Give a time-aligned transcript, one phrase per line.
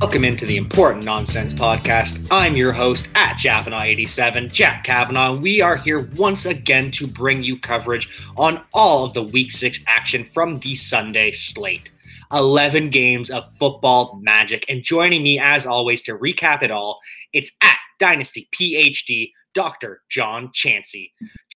[0.00, 2.26] Welcome into the Important Nonsense Podcast.
[2.30, 5.36] I'm your host at Javanaugh87, Jack Kavanaugh.
[5.36, 9.78] We are here once again to bring you coverage on all of the Week 6
[9.86, 11.92] action from the Sunday slate.
[12.32, 14.64] 11 games of football magic.
[14.68, 16.98] And joining me, as always, to recap it all,
[17.32, 20.02] it's at Dynasty PhD, Dr.
[20.10, 21.12] John Chansey.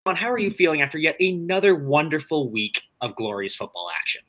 [0.06, 4.22] John, how are you feeling after yet another wonderful week of glorious football action?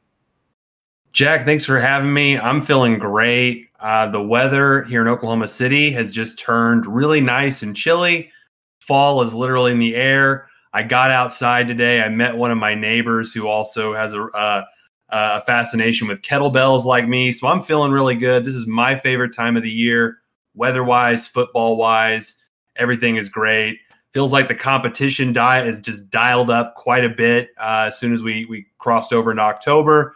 [1.11, 2.37] Jack, thanks for having me.
[2.37, 3.69] I'm feeling great.
[3.79, 8.31] Uh, the weather here in Oklahoma City has just turned really nice and chilly.
[8.79, 10.47] Fall is literally in the air.
[10.71, 12.01] I got outside today.
[12.01, 14.63] I met one of my neighbors who also has a, uh,
[15.09, 17.31] a fascination with kettlebells like me.
[17.31, 18.45] So I'm feeling really good.
[18.45, 20.19] This is my favorite time of the year,
[20.53, 22.43] weather wise, football wise.
[22.75, 23.79] Everything is great.
[24.13, 28.13] Feels like the competition diet is just dialed up quite a bit uh, as soon
[28.13, 30.15] as we, we crossed over into October.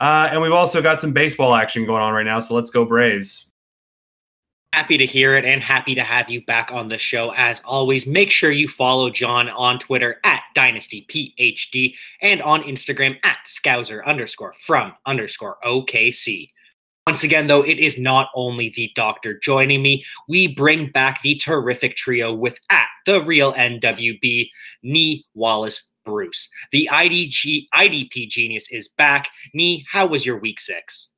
[0.00, 2.40] Uh, and we've also got some baseball action going on right now.
[2.40, 3.46] So let's go Braves.
[4.72, 7.34] Happy to hear it and happy to have you back on the show.
[7.36, 13.38] As always, make sure you follow John on Twitter at DynastyPhD and on Instagram at
[13.46, 16.46] Scouser underscore from underscore OKC.
[17.06, 20.04] Once again, though, it is not only the doctor joining me.
[20.28, 24.48] We bring back the terrific trio with at the real NWB,
[24.84, 26.48] Nee Wallace Bruce.
[26.72, 29.30] The IDG IDP genius is back.
[29.54, 31.10] Nee, how was your week six?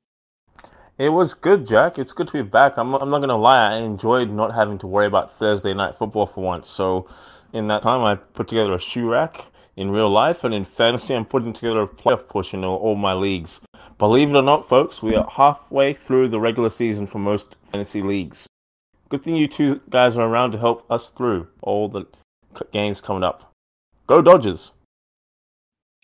[0.99, 1.97] It was good, Jack.
[1.97, 2.77] It's good to be back.
[2.77, 3.71] I'm, I'm not going to lie.
[3.71, 6.69] I enjoyed not having to worry about Thursday night football for once.
[6.69, 7.09] So,
[7.51, 11.15] in that time, I put together a shoe rack in real life, and in fantasy,
[11.15, 13.59] I'm putting together a playoff push in all my leagues.
[13.97, 18.03] Believe it or not, folks, we are halfway through the regular season for most fantasy
[18.03, 18.45] leagues.
[19.09, 22.05] Good thing you two guys are around to help us through all the
[22.71, 23.51] games coming up.
[24.05, 24.71] Go Dodgers!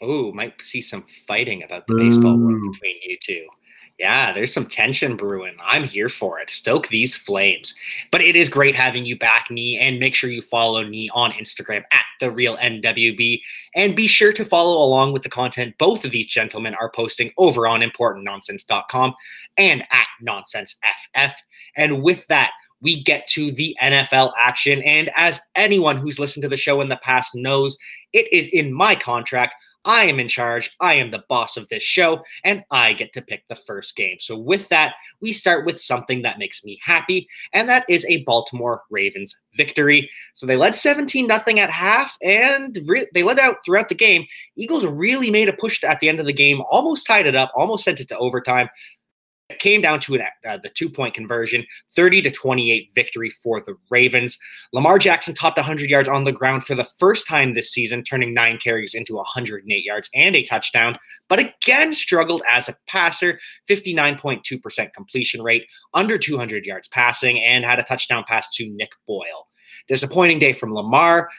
[0.04, 3.46] Ooh, might see some fighting about the baseball world between you two.
[4.00, 5.58] Yeah, there's some tension brewing.
[5.62, 6.50] I'm here for it.
[6.50, 7.76] Stoke these flames.
[8.12, 11.34] But it is great having you back, Nee, and make sure you follow me on
[11.34, 13.42] Instagram at the real NWB.
[13.76, 17.34] And be sure to follow along with the content both of these gentlemen are posting
[17.38, 19.16] over on importantnonsense.com
[19.58, 21.34] and at nonsenseff.
[21.76, 24.82] And with that, we get to the NFL action.
[24.84, 27.78] And as anyone who's listened to the show in the past knows,
[28.14, 29.56] it is in my contract
[29.90, 30.70] I am in charge.
[30.80, 34.18] I am the boss of this show, and I get to pick the first game.
[34.20, 38.24] So, with that, we start with something that makes me happy, and that is a
[38.24, 40.08] Baltimore Ravens victory.
[40.36, 44.28] So, they led 17 nothing at half, and re- they led out throughout the game.
[44.56, 47.50] Eagles really made a push at the end of the game, almost tied it up,
[47.56, 48.70] almost sent it to overtime.
[49.50, 51.66] It came down to an, uh, the two point conversion,
[51.96, 54.38] 30 to 28 victory for the Ravens.
[54.74, 58.34] Lamar Jackson topped 100 yards on the ground for the first time this season, turning
[58.34, 60.96] nine carries into 108 yards and a touchdown,
[61.28, 67.80] but again struggled as a passer, 59.2% completion rate, under 200 yards passing, and had
[67.80, 69.48] a touchdown pass to Nick Boyle.
[69.88, 71.30] Disappointing day from Lamar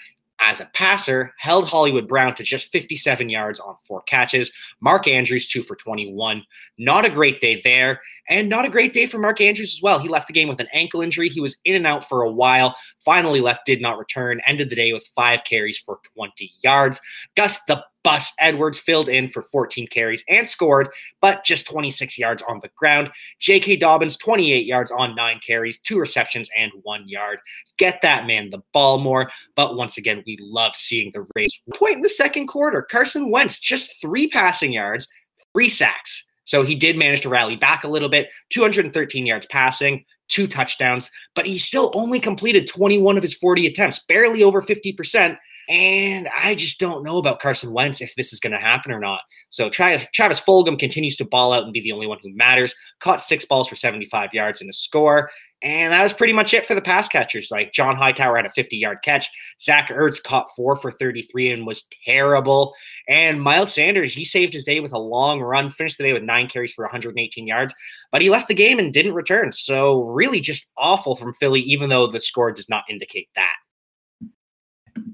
[0.41, 4.51] as a passer, held Hollywood Brown to just 57 yards on four catches.
[4.81, 6.43] Mark Andrews, two for 21.
[6.79, 9.99] Not a great day there, and not a great day for Mark Andrews as well.
[9.99, 11.29] He left the game with an ankle injury.
[11.29, 12.75] He was in and out for a while,
[13.05, 17.01] finally left, did not return, ended the day with five carries for 20 yards.
[17.37, 20.89] Gus the Bus Edwards filled in for 14 carries and scored,
[21.21, 23.11] but just 26 yards on the ground.
[23.39, 23.77] J.K.
[23.77, 27.41] Dobbins, 28 yards on nine carries, two receptions, and one yard.
[27.79, 29.31] Get that man the ball more.
[29.57, 31.61] But once again, we love seeing the race.
[31.75, 35.07] Point in the second quarter, Carson Wentz, just three passing yards,
[35.53, 36.27] three sacks.
[36.45, 41.11] So he did manage to rally back a little bit, 213 yards passing, two touchdowns,
[41.35, 45.37] but he still only completed 21 of his 40 attempts, barely over 50%.
[45.69, 48.99] And I just don't know about Carson Wentz if this is going to happen or
[48.99, 49.21] not.
[49.51, 52.75] So Travis, Travis Fulgham continues to ball out and be the only one who matters.
[53.01, 55.31] Caught six balls for 75 yards and a score.
[55.63, 57.51] And that was pretty much it for the pass catchers.
[57.51, 59.29] Like John Hightower had a 50 yard catch.
[59.61, 62.75] Zach Ertz caught four for 33 and was terrible.
[63.09, 66.23] And Miles Sanders, he saved his day with a long run, finished the day with
[66.23, 67.75] nine carries for 118 yards,
[68.11, 69.53] but he left the game and didn't return.
[69.53, 73.55] So really just awful from Philly, even though the score does not indicate that.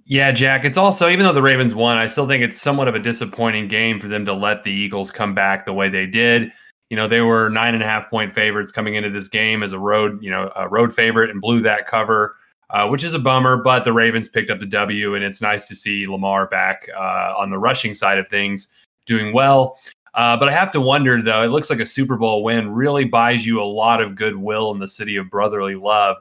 [0.05, 0.65] Yeah, Jack.
[0.65, 3.67] It's also, even though the Ravens won, I still think it's somewhat of a disappointing
[3.67, 6.53] game for them to let the Eagles come back the way they did.
[6.91, 9.73] You know, they were nine and a half point favorites coming into this game as
[9.73, 12.37] a road, you know, a road favorite and blew that cover.
[12.71, 13.57] uh, which is a bummer.
[13.63, 17.35] But the Ravens picked up the W, and it's nice to see Lamar back uh,
[17.37, 18.69] on the rushing side of things,
[19.07, 19.79] doing well.
[20.15, 23.05] Uh, but I have to wonder, though, it looks like a Super Bowl win really
[23.05, 26.17] buys you a lot of goodwill in the city of brotherly love.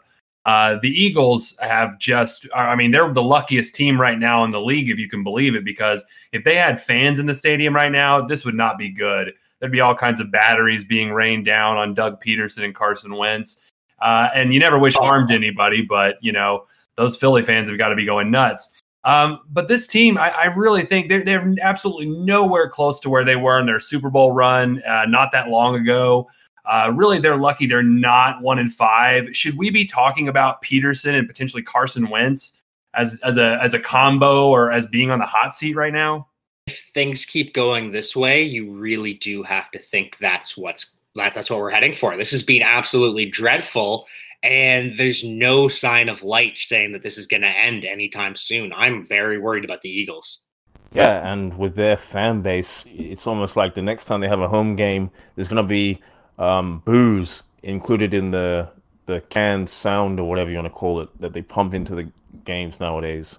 [0.46, 4.62] Uh, the Eagles have just, I mean, they're the luckiest team right now in the
[4.62, 7.92] league, if you can believe it, because if they had fans in the stadium right
[7.92, 9.34] now, this would not be good.
[9.60, 13.66] There'd be all kinds of batteries being rained down on Doug Pederson and Carson Wentz.
[14.00, 16.66] Uh, and you never wish harm to anybody, but, you know,
[16.96, 18.82] those Philly fans have got to be going nuts.
[19.06, 23.24] Um, but this team, I, I really think they're, they're, absolutely nowhere close to where
[23.24, 26.28] they were in their Super Bowl run uh, not that long ago.
[26.66, 29.28] Uh, really, they're lucky they're not one in five.
[29.36, 32.60] Should we be talking about Pederson and potentially Carson Wentz
[32.96, 36.28] as as a as a combo or as being on the hot seat right now?
[36.68, 41.36] If things keep going this way, you really do have to think that's what's that,
[41.36, 42.18] that's what we're heading for.
[42.18, 44.08] This has been absolutely dreadful,
[44.42, 48.74] and there's no sign of light saying that this is going to end anytime soon.
[48.74, 50.44] I'm very worried about the Eagles.
[50.92, 54.50] Yeah, and with their fan base, it's almost like the next time they have a
[54.50, 56.02] home game, there's going to be
[56.40, 58.72] um, booze included in the
[59.06, 62.12] the canned sound or whatever you want to call it that they pump into the
[62.44, 63.38] games nowadays.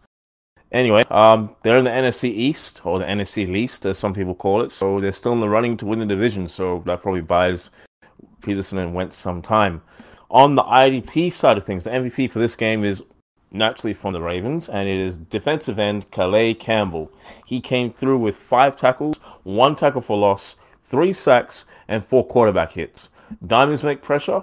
[0.76, 4.60] Anyway, um, they're in the NFC East or the NFC least, as some people call
[4.60, 4.70] it.
[4.70, 6.50] So they're still in the running to win the division.
[6.50, 7.70] So that probably buys
[8.42, 9.80] Pederson and Wentz some time.
[10.30, 13.02] On the IDP side of things, the MVP for this game is
[13.50, 17.10] naturally from the Ravens, and it is defensive end Calais Campbell.
[17.46, 22.72] He came through with five tackles, one tackle for loss, three sacks, and four quarterback
[22.72, 23.08] hits.
[23.42, 24.42] Diamonds make pressure,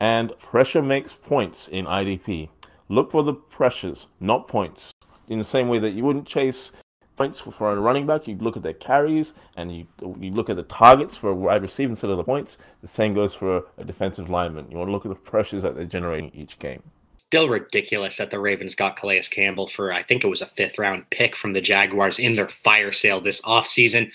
[0.00, 2.48] and pressure makes points in IDP.
[2.88, 4.92] Look for the pressures, not points.
[5.28, 6.72] In the same way that you wouldn't chase
[7.18, 9.86] points for a running back, you look at their carries and you
[10.18, 12.56] you look at the targets for a wide receiver instead of the points.
[12.80, 14.70] The same goes for a defensive lineman.
[14.70, 16.82] You want to look at the pressures that they're generating each game.
[17.26, 20.78] Still ridiculous that the Ravens got Calais Campbell for I think it was a fifth
[20.78, 24.10] round pick from the Jaguars in their fire sale this offseason.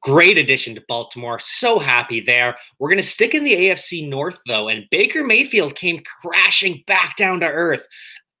[0.00, 1.38] Great addition to Baltimore.
[1.40, 2.54] So happy there.
[2.78, 7.16] We're going to stick in the AFC North, though, and Baker Mayfield came crashing back
[7.16, 7.86] down to earth.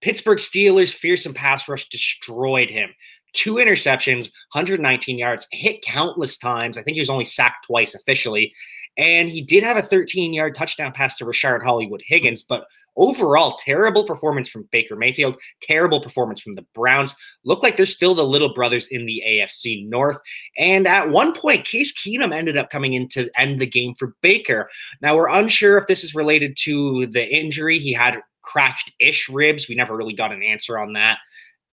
[0.00, 2.90] Pittsburgh Steelers' fearsome pass rush destroyed him.
[3.34, 6.78] Two interceptions, 119 yards, hit countless times.
[6.78, 8.52] I think he was only sacked twice officially.
[8.96, 12.66] And he did have a 13 yard touchdown pass to Rashard Hollywood Higgins, but
[12.96, 17.14] overall, terrible performance from Baker Mayfield, terrible performance from the Browns.
[17.44, 20.18] Look like they're still the little brothers in the AFC North.
[20.58, 24.16] And at one point, Case Keenum ended up coming in to end the game for
[24.20, 24.68] Baker.
[25.00, 27.78] Now, we're unsure if this is related to the injury.
[27.78, 28.18] He had
[28.48, 29.68] cracked ish ribs.
[29.68, 31.18] We never really got an answer on that.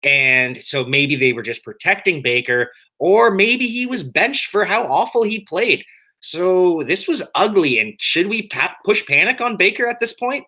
[0.03, 4.83] And so maybe they were just protecting Baker, or maybe he was benched for how
[4.83, 5.83] awful he played.
[6.19, 7.79] So this was ugly.
[7.79, 10.45] And should we pa- push panic on Baker at this point?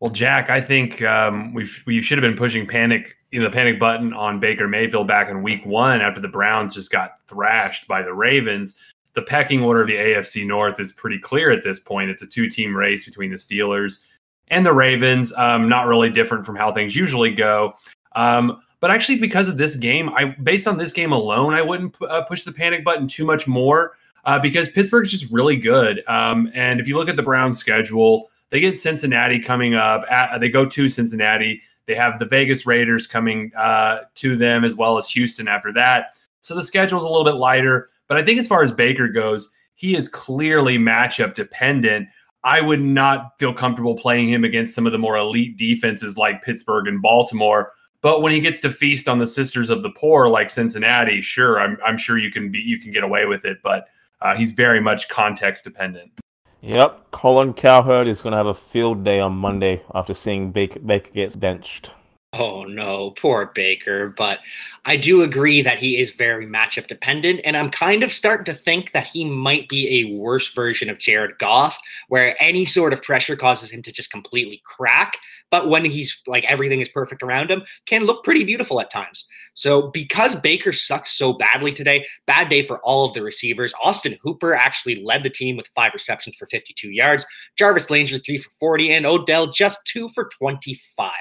[0.00, 3.50] Well, Jack, I think um, we we should have been pushing panic, you know, the
[3.50, 7.88] panic button on Baker Mayfield back in Week One after the Browns just got thrashed
[7.88, 8.78] by the Ravens.
[9.14, 12.10] The pecking order of the AFC North is pretty clear at this point.
[12.10, 14.00] It's a two-team race between the Steelers
[14.48, 15.32] and the Ravens.
[15.36, 17.74] Um, not really different from how things usually go.
[18.14, 21.96] Um, but actually, because of this game, I based on this game alone, I wouldn't
[22.02, 23.92] uh, push the panic button too much more
[24.24, 26.02] uh, because Pittsburgh's just really good.
[26.06, 30.04] Um, and if you look at the Browns' schedule, they get Cincinnati coming up.
[30.10, 31.62] At, they go to Cincinnati.
[31.86, 36.16] They have the Vegas Raiders coming uh, to them as well as Houston after that.
[36.40, 37.90] So the schedule is a little bit lighter.
[38.06, 42.08] But I think as far as Baker goes, he is clearly matchup dependent.
[42.44, 46.42] I would not feel comfortable playing him against some of the more elite defenses like
[46.42, 47.72] Pittsburgh and Baltimore.
[48.02, 51.58] But when he gets to feast on the sisters of the poor like Cincinnati, sure,
[51.58, 53.58] I'm, I'm sure you can be you can get away with it.
[53.62, 53.88] But
[54.20, 56.12] uh, he's very much context dependent.
[56.60, 60.80] Yep, Colin Cowherd is going to have a field day on Monday after seeing Baker,
[60.80, 61.90] Baker gets benched.
[62.36, 64.08] Oh no, poor Baker.
[64.08, 64.40] But
[64.84, 67.40] I do agree that he is very matchup dependent.
[67.44, 70.98] And I'm kind of starting to think that he might be a worse version of
[70.98, 75.16] Jared Goff, where any sort of pressure causes him to just completely crack.
[75.50, 79.26] But when he's like everything is perfect around him, can look pretty beautiful at times.
[79.54, 83.72] So because Baker sucked so badly today, bad day for all of the receivers.
[83.80, 87.24] Austin Hooper actually led the team with five receptions for 52 yards.
[87.56, 91.12] Jarvis Landry, three for 40, and Odell just two for 25.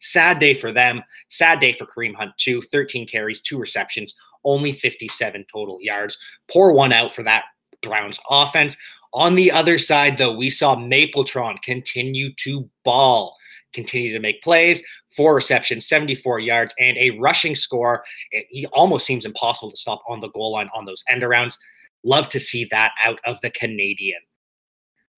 [0.00, 1.02] Sad day for them.
[1.28, 2.62] Sad day for Kareem Hunt, too.
[2.62, 6.18] 13 carries, two receptions, only 57 total yards.
[6.50, 7.44] Pour one out for that
[7.82, 8.76] Browns offense.
[9.14, 13.36] On the other side, though, we saw Mapletron continue to ball,
[13.72, 14.82] continue to make plays,
[15.16, 18.04] four receptions, 74 yards, and a rushing score.
[18.30, 21.56] It, almost seems impossible to stop on the goal line on those end arounds.
[22.04, 24.20] Love to see that out of the Canadian.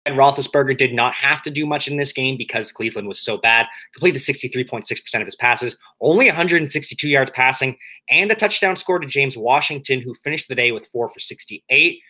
[0.06, 3.36] And Roethlisberger did not have to do much in this game because Cleveland was so
[3.36, 3.66] bad.
[3.92, 7.76] Completed 63.6% of his passes, only 162 yards passing,
[8.08, 12.00] and a touchdown score to James Washington, who finished the day with four for 68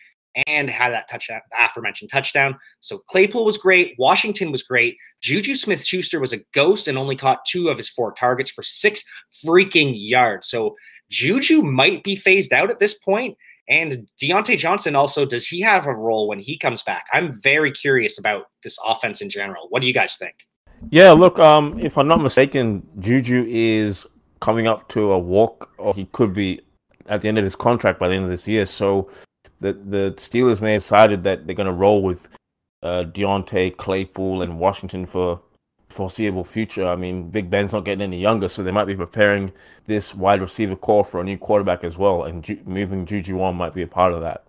[0.45, 2.57] and had that touchdown, aforementioned touchdown.
[2.81, 3.95] So Claypool was great.
[3.97, 4.95] Washington was great.
[5.21, 8.61] Juju Smith Schuster was a ghost and only caught two of his four targets for
[8.61, 9.03] six
[9.43, 10.47] freaking yards.
[10.47, 10.75] So
[11.09, 13.35] Juju might be phased out at this point.
[13.69, 17.05] And Diontae Johnson also, does he have a role when he comes back?
[17.11, 19.67] I'm very curious about this offense in general.
[19.69, 20.47] What do you guys think?
[20.89, 24.05] Yeah, look, um, if I'm not mistaken, Juju is
[24.39, 26.61] coming up to a walk, or he could be
[27.07, 28.65] at the end of his contract by the end of this year.
[28.65, 29.09] So
[29.59, 32.27] the the Steelers may have decided that they're going to roll with
[32.83, 35.41] uh, Diontae, Claypool, and Washington for
[35.89, 36.87] foreseeable future.
[36.87, 39.51] I mean, Big Ben's not getting any younger, so they might be preparing
[39.87, 43.55] this wide receiver core for a new quarterback as well, and Ju- moving Juju on
[43.55, 44.43] might be a part of that.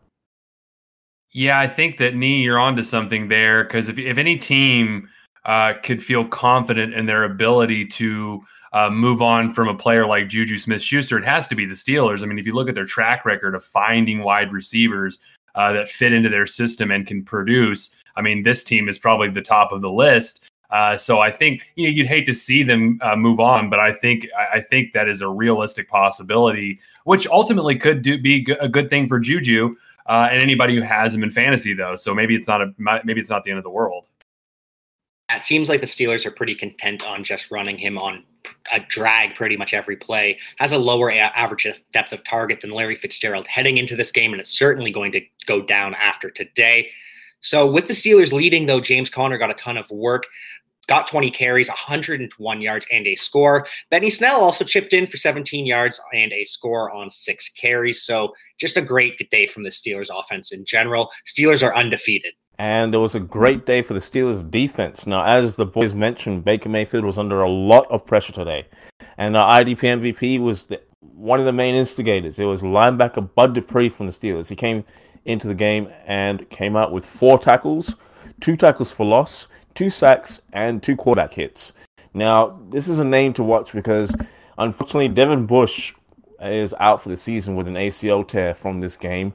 [1.33, 5.09] Yeah, I think that Nee, you're onto something there because if if any team
[5.45, 8.43] uh, could feel confident in their ability to
[8.73, 11.75] uh, move on from a player like Juju Smith Schuster, it has to be the
[11.75, 12.23] Steelers.
[12.23, 15.19] I mean, if you look at their track record of finding wide receivers
[15.55, 19.29] uh, that fit into their system and can produce, I mean, this team is probably
[19.29, 20.48] the top of the list.
[20.71, 23.79] Uh, so I think you know, you'd hate to see them uh, move on, but
[23.81, 28.69] I think I think that is a realistic possibility, which ultimately could do, be a
[28.69, 29.75] good thing for Juju
[30.07, 31.97] uh, and anybody who has him in fantasy, though.
[31.97, 34.09] So maybe it's not a maybe it's not the end of the world.
[35.31, 38.25] It seems like the Steelers are pretty content on just running him on
[38.73, 40.39] a drag pretty much every play.
[40.57, 44.33] Has a lower a- average depth of target than Larry Fitzgerald heading into this game,
[44.33, 46.91] and it's certainly going to go down after today.
[47.41, 50.27] So with the Steelers leading, though, James Conner got a ton of work.
[50.89, 53.67] Got 20 carries, 101 yards, and a score.
[53.91, 58.03] Benny Snell also chipped in for 17 yards and a score on six carries.
[58.03, 61.11] So just a great day from the Steelers offense in general.
[61.27, 62.33] Steelers are undefeated.
[62.59, 65.07] And it was a great day for the Steelers defense.
[65.07, 68.67] Now, as the boys mentioned, Baker Mayfield was under a lot of pressure today.
[69.17, 72.39] And our IDP MVP was the, one of the main instigators.
[72.39, 74.49] It was linebacker Bud Dupree from the Steelers.
[74.49, 74.85] He came
[75.25, 77.95] into the game and came out with four tackles,
[78.41, 79.47] two tackles for loss,
[79.79, 81.73] two sacks, and two quarterback hits.
[82.13, 84.13] Now, this is a name to watch because
[84.59, 85.95] unfortunately, Devin Bush
[86.43, 89.35] is out for the season with an ACL tear from this game.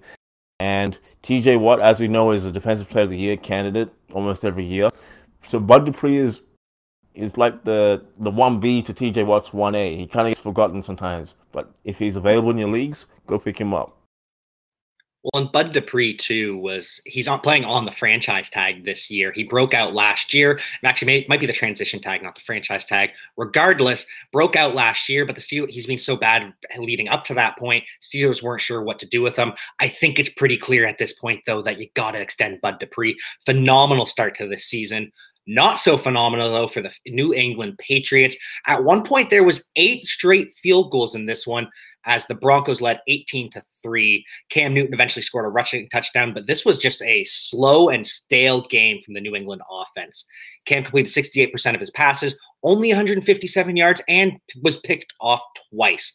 [0.60, 4.44] And TJ Watt, as we know, is a Defensive Player of the Year candidate almost
[4.44, 4.90] every year.
[5.48, 6.42] So Bud Dupree is
[7.14, 9.96] is like the the one B to TJ Watt's one A.
[9.96, 13.62] He kind of gets forgotten sometimes, but if he's available in your leagues, go pick
[13.62, 13.98] him up.
[15.24, 19.32] Well, and Bud Dupree too was he's not playing on the franchise tag this year.
[19.32, 20.52] He broke out last year.
[20.52, 23.12] And actually, may, might be the transition tag, not the franchise tag.
[23.38, 27.34] Regardless, broke out last year, but the Steelers he's been so bad leading up to
[27.36, 27.86] that point.
[28.02, 29.54] Steelers weren't sure what to do with him.
[29.80, 32.80] I think it's pretty clear at this point though that you got to extend Bud
[32.80, 33.16] Dupree.
[33.46, 35.10] Phenomenal start to this season.
[35.46, 38.38] Not so phenomenal though for the New England Patriots.
[38.68, 41.68] At one point, there was eight straight field goals in this one
[42.06, 44.26] as the Broncos led 18 to 3.
[44.50, 48.62] Cam Newton eventually scored a rushing touchdown, but this was just a slow and stale
[48.62, 50.26] game from the New England offense.
[50.66, 56.12] Cam completed 68% of his passes, only 157 yards, and was picked off twice.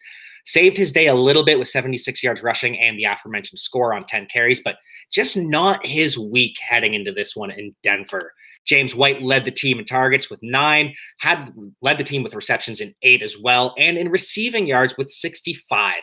[0.46, 4.04] Saved his day a little bit with 76 yards rushing and the aforementioned score on
[4.04, 4.78] 10 carries, but
[5.10, 8.32] just not his week heading into this one in Denver.
[8.68, 12.80] James White led the team in targets with nine, had led the team with receptions
[12.80, 15.94] in eight as well, and in receiving yards with 65.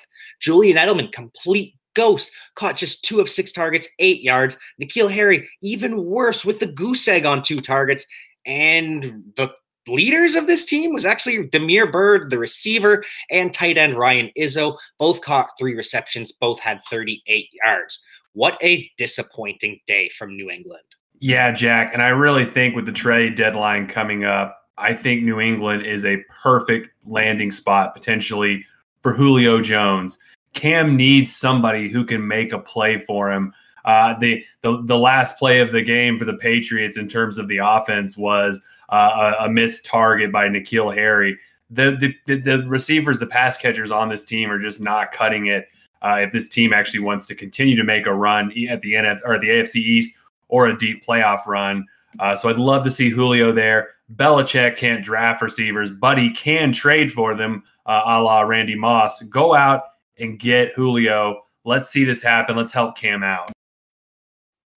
[0.42, 4.58] Julian Edelman, complete ghost, caught just two of six targets, eight yards.
[4.82, 8.06] N'Keal Harry, even worse, with the goose egg on two targets.
[8.46, 9.54] And the
[9.88, 14.78] leaders of this team was actually Damiere Byrd, the receiver, and tight end Ryan Izzo.
[14.98, 18.02] Both caught three receptions, both had 38 yards.
[18.34, 20.84] What a disappointing day from New England.
[21.20, 21.92] Yeah, Jack.
[21.94, 26.04] And I really think with the trade deadline coming up, I think New England is
[26.04, 28.66] a perfect landing spot potentially
[29.02, 30.20] for Julio Jones.
[30.54, 33.54] Cam needs somebody who can make a play for him.
[33.86, 37.48] Uh, the, the the last play of the game for the Patriots in terms of
[37.48, 41.38] the offense was uh, a, a, missed target by N'Keal Harry.
[41.70, 45.68] The, the the receivers, the pass catchers on this team are just not cutting it.
[46.02, 49.20] Uh, if this team actually wants to continue to make a run at the NF
[49.24, 51.86] or the AFC East or a deep playoff run.
[52.20, 53.90] Uh, so I'd love to see Julio there.
[54.16, 59.22] Belichick can't draft receivers, but he can trade for them, uh, a la Randy Moss.
[59.24, 59.84] Go out
[60.20, 61.42] and get Julio.
[61.66, 62.56] Let's see this happen.
[62.56, 63.52] Let's help Cam out.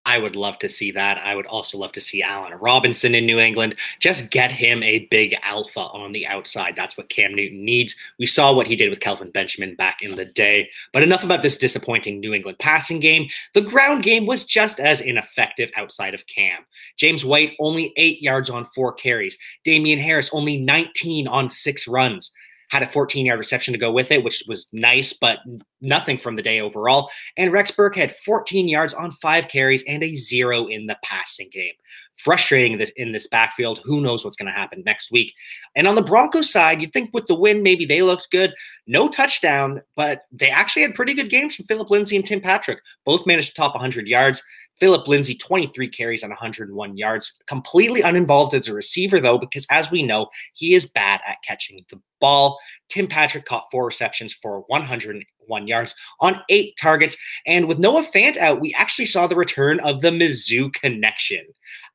[0.09, 1.19] I would love to see that.
[1.19, 3.75] I would also love to see Allen Robinson in New England.
[4.01, 6.75] Just get him a big alpha on the outside.
[6.75, 7.95] That's what Cam Newton needs.
[8.19, 10.71] We saw what he did with Kelvin Benjamin back in the day.
[10.95, 13.29] But enough about this disappointing New England passing game.
[13.53, 16.65] The ground game was just as ineffective outside of Cam.
[16.97, 19.37] James White only eight yards on four carries.
[19.63, 22.31] Damien Harris only 19 on six runs
[22.69, 25.41] had a 14 yard reception to go with it, which was nice, but
[25.81, 27.11] nothing from the day overall.
[27.37, 31.75] And Rex Burkhead 14 yards on five carries and a zero in the passing game.
[32.19, 33.81] Frustrating this in this backfield.
[33.85, 35.33] Who knows what's going to happen next week?
[35.77, 38.53] And on the Broncos side, you'd think with the win, maybe they looked good.
[38.87, 42.81] No touchdown, but they actually had pretty good games from Phillip Lindsay and Tim Patrick.
[43.05, 44.43] Both managed to top 100 yards.
[44.81, 49.91] Phillip Lindsay, 23 carries on 101 yards, completely uninvolved as a receiver, though, because as
[49.91, 52.59] we know, he is bad at catching the ball.
[52.89, 57.17] Tim Patrick caught four receptions for 101 yards on eight targets.
[57.47, 61.45] And with Noah Fant out, we actually saw the return of the Mizzou connection.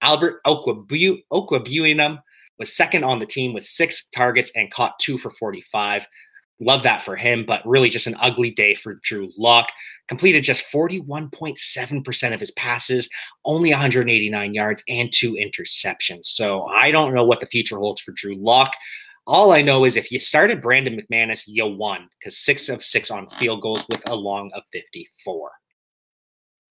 [0.03, 2.21] Albert Okwuegbunam
[2.59, 6.07] was second on the team with six targets and caught two for 45.
[6.59, 9.69] Love that for him, but really just an ugly day for Drew Lock.
[10.07, 13.09] Completed just 41.7% of his passes,
[13.43, 16.25] only 189 yards, and two interceptions.
[16.25, 18.73] So I don't know what the future holds for Drew Lock.
[19.25, 23.09] All I know is if you started Brandon McManus, you won because six of six
[23.09, 25.51] on field goals with a long of 54.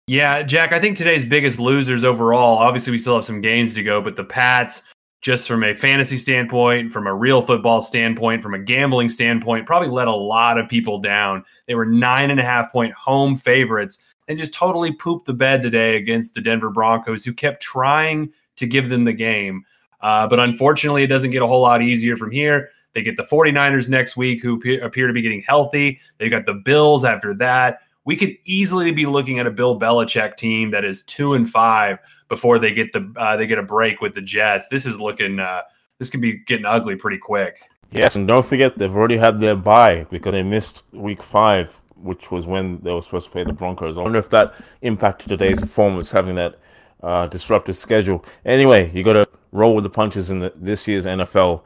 [0.07, 3.83] Yeah, Jack, I think today's biggest losers overall, obviously, we still have some games to
[3.83, 4.83] go, but the Pats
[5.21, 9.87] just from a fantasy standpoint, from a real football standpoint, from a gambling standpoint, probably
[9.87, 11.45] let a lot of people down.
[11.65, 15.61] They were nine and a half point home favorites and just totally pooped the bed
[15.61, 19.63] today against the Denver Broncos, who kept trying to give them the game.
[20.01, 22.69] Uh, but unfortunately, it doesn't get a whole lot easier from here.
[22.91, 26.01] They get the 49ers next week, who appear to be getting healthy.
[26.17, 27.79] They've got the Bills after that.
[28.05, 31.99] We could easily be looking at a Bill Belichick team that is two and five
[32.29, 34.67] before they get the uh, they get a break with the Jets.
[34.67, 35.61] This is looking uh,
[35.99, 37.61] this could be getting ugly pretty quick.
[37.91, 42.31] Yes, and don't forget they've already had their bye because they missed week five, which
[42.31, 43.97] was when they were supposed to play the Broncos.
[43.97, 46.59] I wonder if that impacted today's performance, having that
[47.03, 48.25] uh, disrupted schedule.
[48.45, 51.61] Anyway, you got to roll with the punches in the, this year's NFL.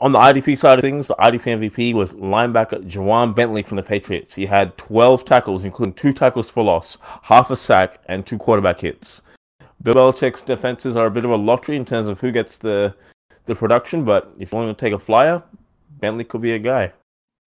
[0.00, 3.82] On the IDP side of things, the IDP MVP was linebacker Ja'Whaun Bentley from the
[3.82, 4.34] Patriots.
[4.34, 8.80] He had 12 tackles, including two tackles for loss, half a sack, and two quarterback
[8.80, 9.22] hits.
[9.82, 12.94] Bill Belichick's defenses are a bit of a lottery in terms of who gets the
[13.46, 15.42] the production, but if you want to take a flyer,
[15.98, 16.92] Bentley could be a guy.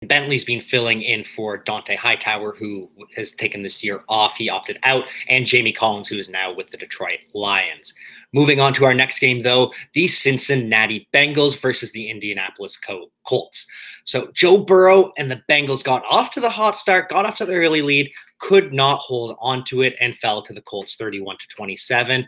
[0.08, 4.36] Bentley's been filling in for Dont'a Hightower, who has taken this year off.
[4.36, 7.94] He opted out, and Jamie Collins, who is now with the Detroit Lions.
[8.34, 12.76] Moving on to our next game, though, the Cincinnati Bengals versus the Indianapolis
[13.24, 13.66] Colts.
[14.02, 17.46] So Joe Burrow and the Bengals got off to the hot start, got off to
[17.46, 21.36] the early lead, could not hold on to it, and fell to the Colts 31
[21.38, 22.26] to 27.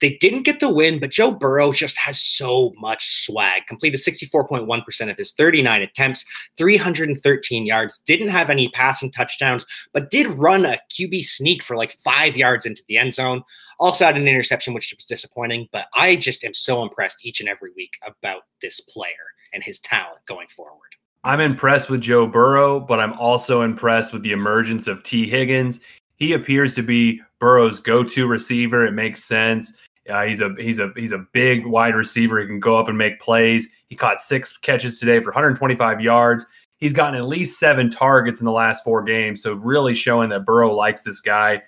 [0.00, 3.66] They didn't get the win, but Joe Burrow just has so much swag.
[3.66, 6.24] Completed 64.1% of his 39 attempts,
[6.56, 11.98] 313 yards, didn't have any passing touchdowns, but did run a QB sneak for like
[12.04, 13.42] five yards into the end zone.
[13.80, 17.48] Also had an interception, which was disappointing, but I just am so impressed each and
[17.48, 19.12] every week about this player
[19.52, 20.78] and his talent going forward.
[21.24, 25.80] I'm impressed with Joe Burrow, but I'm also impressed with the emergence of Tee Higgins.
[26.16, 28.86] He appears to be Burrow's go-to receiver.
[28.86, 29.78] It makes sense.
[30.08, 32.40] Uh, he's a he's a he's a big wide receiver.
[32.40, 33.68] He can go up and make plays.
[33.88, 36.46] He caught six catches today for 125 yards.
[36.78, 39.42] He's gotten at least seven targets in the last four games.
[39.42, 41.62] So really showing that Burrow likes this guy.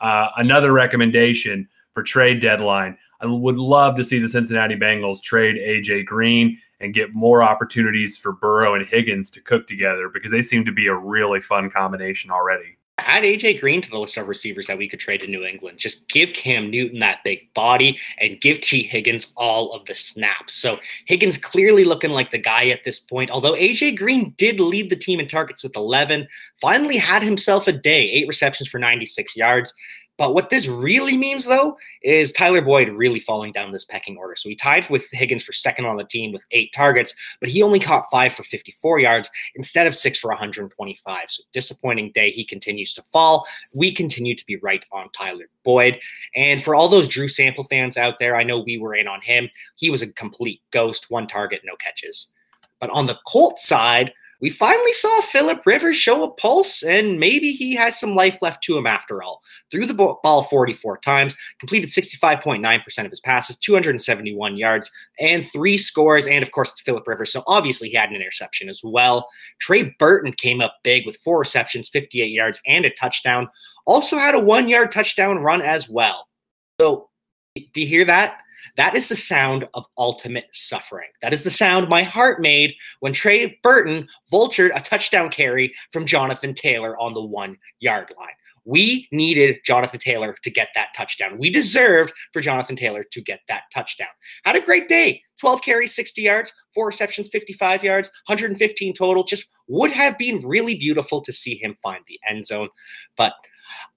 [0.00, 2.98] Uh, another recommendation for trade deadline.
[3.20, 8.18] I would love to see the Cincinnati Bengals trade AJ Green and get more opportunities
[8.18, 11.70] for Burrow and Higgins to cook together because they seem to be a really fun
[11.70, 15.26] combination already add AJ Green to the list of receivers that we could trade to
[15.26, 15.78] New England.
[15.78, 20.54] Just give Cam Newton that big body and give Tee Higgins all of the snaps.
[20.54, 23.30] So Higgins clearly looking like the guy at this point.
[23.30, 26.26] Although AJ Green did lead the team in targets with 11,
[26.60, 29.74] finally had himself a day, eight receptions for 96 yards.
[30.18, 34.34] But what this really means, though, is Tyler Boyd really falling down this pecking order.
[34.34, 37.62] So he tied with Higgins for second on the team with eight targets, but he
[37.62, 41.30] only caught five for 54 yards instead of six for 125.
[41.30, 42.30] So disappointing day.
[42.30, 43.46] He continues to fall.
[43.76, 46.00] We continue to be right on Tyler Boyd.
[46.34, 49.20] And for all those Drew Sample fans out there, I know we were in on
[49.20, 49.50] him.
[49.76, 52.28] He was a complete ghost, one target, no catches.
[52.80, 57.52] But on the Colt side, we finally saw Philip Rivers show a pulse, and maybe
[57.52, 59.42] he has some life left to him after all.
[59.70, 66.26] Threw the ball 44 times, completed 65.9% of his passes, 271 yards, and three scores.
[66.26, 69.26] And of course, it's Philip Rivers, so obviously he had an interception as well.
[69.60, 73.48] Trey Burton came up big with four receptions, 58 yards, and a touchdown.
[73.86, 76.28] Also had a one yard touchdown run as well.
[76.80, 77.08] So,
[77.54, 78.42] do you hear that?
[78.76, 81.08] That is the sound of ultimate suffering.
[81.22, 86.06] That is the sound my heart made when Trey Burton vultured a touchdown carry from
[86.06, 88.34] Jonathan Taylor on the one yard line.
[88.66, 91.38] We needed Jonathan Taylor to get that touchdown.
[91.38, 94.08] We deserved for Jonathan Taylor to get that touchdown.
[94.44, 95.22] Had a great day.
[95.38, 99.22] 12 carries, 60 yards, four receptions, 55 yards, 115 total.
[99.22, 102.68] Just would have been really beautiful to see him find the end zone.
[103.16, 103.34] But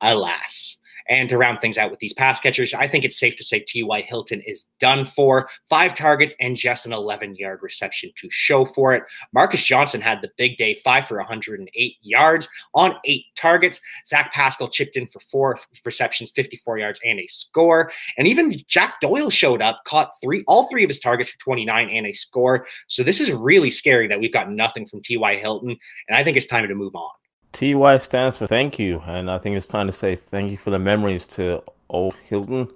[0.02, 0.78] alas,
[1.10, 3.60] and to round things out with these pass catchers, I think it's safe to say
[3.60, 4.02] T.Y.
[4.02, 5.50] Hilton is done for.
[5.70, 9.04] Five targets and just an 11 yard reception to show for it.
[9.34, 13.82] Marcus Johnson had the big day, five for 108 yards on eight targets.
[14.08, 17.92] Zach Pascal chipped in for four receptions, 54 yards, and a score.
[18.18, 21.90] And even Jack Doyle showed up, caught three, all three of his targets for 29
[21.90, 22.68] and a score.
[22.88, 25.38] So this is really scary that we've got nothing from T.Y.
[25.38, 25.72] Hilton.
[26.08, 27.10] And I think it's time to move on.
[27.52, 30.70] TY stands for thank you, and I think it's time to say thank you for
[30.70, 32.70] the memories to old Hilton.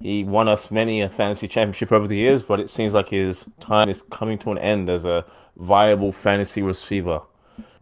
[0.00, 3.46] He won us many a fantasy championship over the years, but it seems like his
[3.60, 5.24] time is coming to an end as a
[5.56, 7.22] viable fantasy receiver.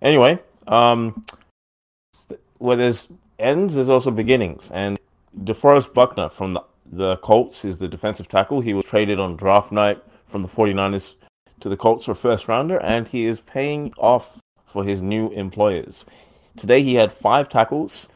[0.02, 1.24] Anyway, um,
[2.58, 4.98] where there's ends, there's also beginnings, and
[5.44, 6.62] DeForest Buckner from the,
[6.92, 8.60] the Colts is the defensive tackle.
[8.60, 11.14] He was traded on draft night from the 49ers
[11.60, 14.40] to the Colts for a first rounder, and he is paying off
[14.70, 16.04] for his new employers.
[16.56, 18.08] Today he had five tackles,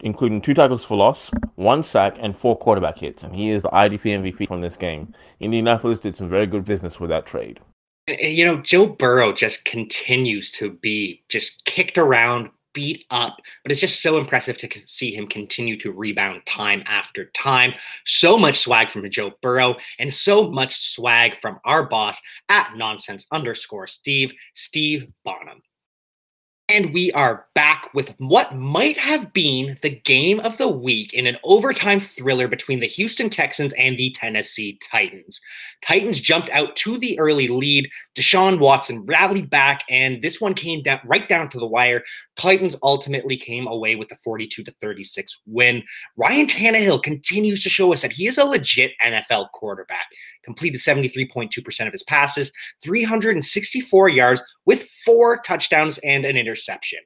[0.00, 3.70] including two tackles for loss, one sack, and four quarterback hits, and he is the
[3.70, 5.14] IDP MVP from this game.
[5.40, 7.60] Indianapolis did some very good business with that trade.
[8.06, 13.80] You know, Joe Burrow just continues to be just kicked around, beat up, but it's
[13.80, 17.72] just so impressive to see him continue to rebound time after time.
[18.04, 23.26] So much swag from Joe Burrow and so much swag from our boss at nonsense
[23.32, 25.62] underscore Steve, Steve Bonham.
[26.74, 31.24] And we are back with what might have been the game of the week in
[31.28, 35.40] an overtime thriller between the Houston Texans and the Tennessee Titans.
[35.86, 37.88] Titans jumped out to the early lead.
[38.16, 42.02] Deshaun Watson rallied back, and this one came down right down to the wire.
[42.36, 45.80] Titans ultimately came away with the 42 to 36 win.
[46.16, 50.06] Ryan Tannehill continues to show us that he is a legit NFL quarterback.
[50.44, 52.52] Completed 73.2% of his passes,
[52.82, 57.00] 364 yards with four touchdowns and an interception.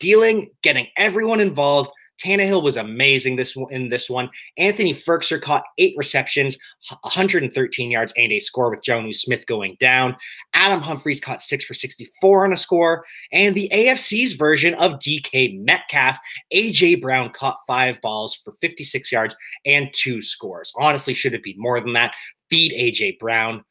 [0.00, 1.90] Dealing, getting everyone involved,
[2.22, 4.30] Tannehill was amazing this in this one.
[4.56, 6.56] Anthony Firkser caught eight receptions,
[7.02, 10.16] 113 yards, and a score with Jonnu Smith going down.
[10.54, 13.04] Adam Humphries caught six for 64 on a score.
[13.32, 16.18] And the AFC's version of DK Metcalf,
[16.52, 20.72] AJ Brown caught five balls for 56 yards and two scores.
[20.76, 22.14] Honestly, should have been more than that.
[22.50, 23.64] Feed AJ Brown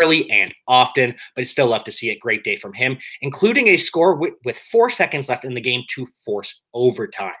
[0.00, 3.68] early and often, but it's still love to see a Great day from him, including
[3.68, 7.34] a score with four seconds left in the game to force overtime.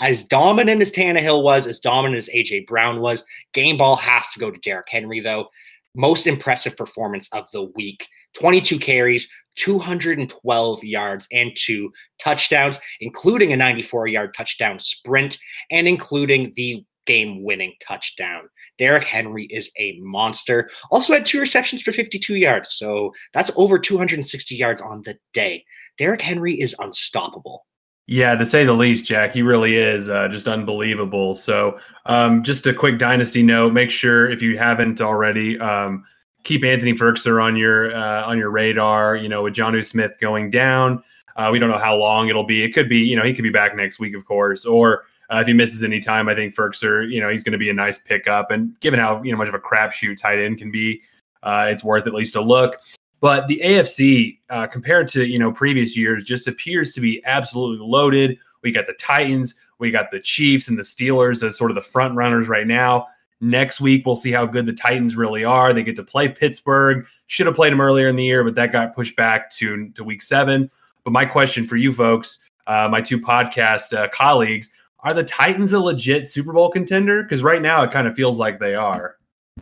[0.00, 4.38] As dominant as Tannehill was, as dominant as AJ Brown was, game ball has to
[4.38, 5.48] go to Derrick Henry, though.
[5.94, 13.56] Most impressive performance of the week 22 carries, 212 yards, and two touchdowns, including a
[13.56, 15.38] 94 yard touchdown sprint,
[15.70, 18.42] and including the game winning touchdown.
[18.78, 20.68] Derrick Henry is a monster.
[20.90, 22.72] Also had two receptions for 52 yards.
[22.72, 25.64] So that's over 260 yards on the day.
[25.96, 27.64] Derrick Henry is unstoppable.
[28.08, 31.34] Yeah, to say the least, Jack, he really is uh, just unbelievable.
[31.34, 36.04] So, um, just a quick dynasty note: make sure if you haven't already, um,
[36.44, 39.16] keep Anthony Firkser on your uh, on your radar.
[39.16, 41.02] You know, with Jonnu Smith going down,
[41.36, 42.62] uh, we don't know how long it'll be.
[42.62, 45.38] It could be, you know, he could be back next week, of course, or uh,
[45.40, 47.74] if he misses any time, I think Firkser, you know, he's going to be a
[47.74, 48.52] nice pickup.
[48.52, 51.02] And given how you know much of a crapshoot tight end can be,
[51.42, 52.76] uh, it's worth at least a look.
[53.20, 57.84] But the AFC, uh, compared to you know previous years, just appears to be absolutely
[57.86, 58.38] loaded.
[58.62, 61.80] We got the Titans, we got the Chiefs, and the Steelers as sort of the
[61.80, 63.06] front runners right now.
[63.40, 65.72] Next week, we'll see how good the Titans really are.
[65.72, 67.06] They get to play Pittsburgh.
[67.26, 70.04] Should have played them earlier in the year, but that got pushed back to to
[70.04, 70.70] week seven.
[71.04, 75.72] But my question for you folks, uh, my two podcast uh, colleagues, are the Titans
[75.72, 77.22] a legit Super Bowl contender?
[77.22, 79.15] Because right now it kind of feels like they are.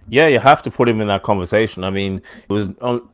[0.09, 1.85] Yeah, you have to put him in that conversation.
[1.85, 2.69] I mean, it was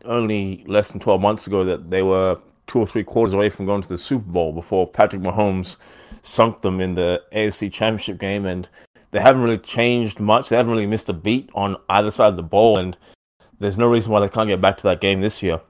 [0.04, 3.66] only less than 12 months ago that they were two or three quarters away from
[3.66, 5.76] going to the Super Bowl before Patrick Mahomes
[6.22, 8.46] sunk them in the AFC Championship game.
[8.46, 8.68] And
[9.10, 10.48] they haven't really changed much.
[10.48, 12.78] They haven't really missed a beat on either side of the ball.
[12.78, 12.96] And
[13.58, 15.60] there's no reason why they can't get back to that game this year.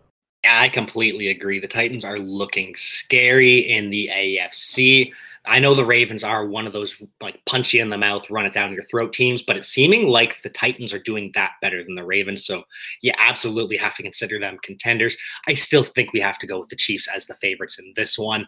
[0.49, 1.59] I completely agree.
[1.59, 5.13] The Titans are looking scary in the AFC.
[5.47, 8.45] I know the Ravens are one of those like punch you in the mouth, run
[8.45, 11.83] it down your throat teams, but it's seeming like the Titans are doing that better
[11.83, 12.45] than the Ravens.
[12.45, 12.65] So
[13.01, 15.17] you absolutely have to consider them contenders.
[15.49, 18.19] I still think we have to go with the Chiefs as the favorites in this
[18.19, 18.47] one.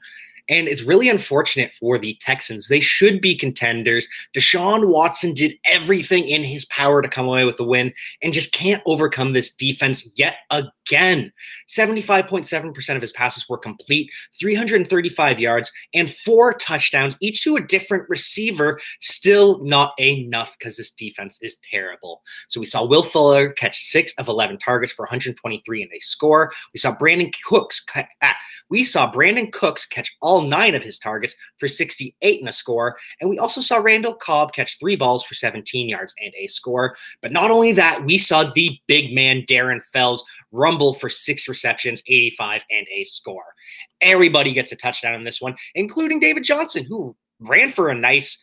[0.48, 2.68] And it's really unfortunate for the Texans.
[2.68, 4.07] They should be contenders.
[4.35, 8.52] Deshaun Watson did everything in his power to come away with the win and just
[8.52, 11.33] can't overcome this defense yet again.
[11.68, 18.09] 75.7% of his passes were complete, 335 yards, and four touchdowns, each to a different
[18.09, 18.78] receiver.
[19.00, 22.22] Still not enough because this defense is terrible.
[22.48, 26.52] So we saw Will Fuller catch six of 11 targets for 123 and a score.
[26.72, 27.85] We saw Brandin Cooks.
[28.22, 28.37] Ah,
[28.68, 32.96] we saw Brandin Cooks catch all nine of his targets for 68 and a score.
[33.20, 36.96] And we also saw Randall Cobb catch three balls for 17 yards and a score.
[37.20, 42.02] But not only that, we saw the big man Darren Fells rumble for six receptions,
[42.06, 43.54] 85 and a score.
[44.00, 48.38] Everybody gets a touchdown in this one, including David Johnson, who ran for a nice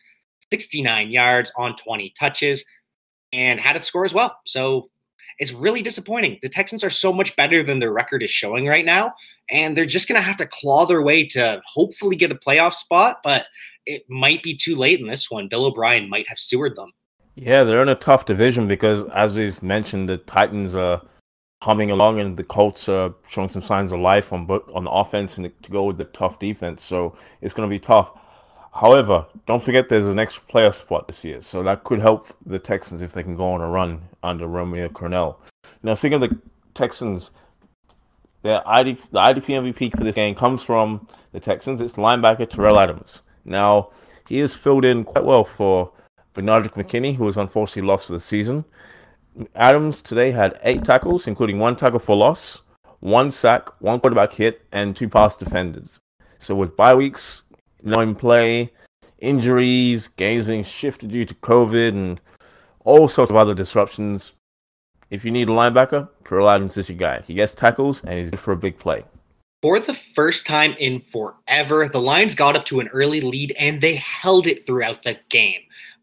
[0.52, 2.64] 69 yards on 20 touches
[3.32, 4.36] and had a score as well.
[4.46, 4.90] So
[5.40, 6.38] it's really disappointing.
[6.42, 9.14] The Texans are so much better than their record is showing right now,
[9.50, 12.74] and they're just going to have to claw their way to hopefully get a playoff
[12.74, 13.46] spot, but
[13.86, 15.48] it might be too late in this one.
[15.48, 16.92] Bill O'Brien might have sewered them.
[17.36, 21.00] Yeah, they're in a tough division because, as we've mentioned, the Titans are
[21.62, 25.38] humming along, and the Colts are showing some signs of life on on the offense
[25.38, 26.84] and to go with the tough defense.
[26.84, 28.12] So it's going to be tough.
[28.72, 32.58] However, don't forget there's an extra player spot this year, so that could help the
[32.58, 35.36] Texans if they can go on a run under Romeo Crennel.
[35.82, 36.38] Now, speaking of the
[36.74, 37.30] Texans,
[38.42, 41.80] the IDP, the IDP MVP for this game comes from the Texans.
[41.80, 43.22] It's linebacker Tyrell Adams.
[43.44, 43.90] Now,
[44.28, 45.92] he has filled in quite well for
[46.34, 48.64] Benardrick McKinney, who was unfortunately lost for the season.
[49.54, 52.62] Adams today had eight tackles, including one tackle for loss,
[53.00, 55.88] one sack, one quarterback hit, and two pass defended.
[56.38, 57.42] So with bye weeks,
[57.82, 58.72] no in play,
[59.18, 62.20] injuries, games being shifted due to COVID, and
[62.84, 64.32] all sorts of other disruptions.
[65.10, 67.22] If you need a linebacker, Tyrell Adams is your guy.
[67.26, 69.04] He gets tackles and he's good for a big play.
[69.62, 73.80] For the first time in forever, the Lions got up to an early lead and
[73.80, 75.60] they held it throughout the game.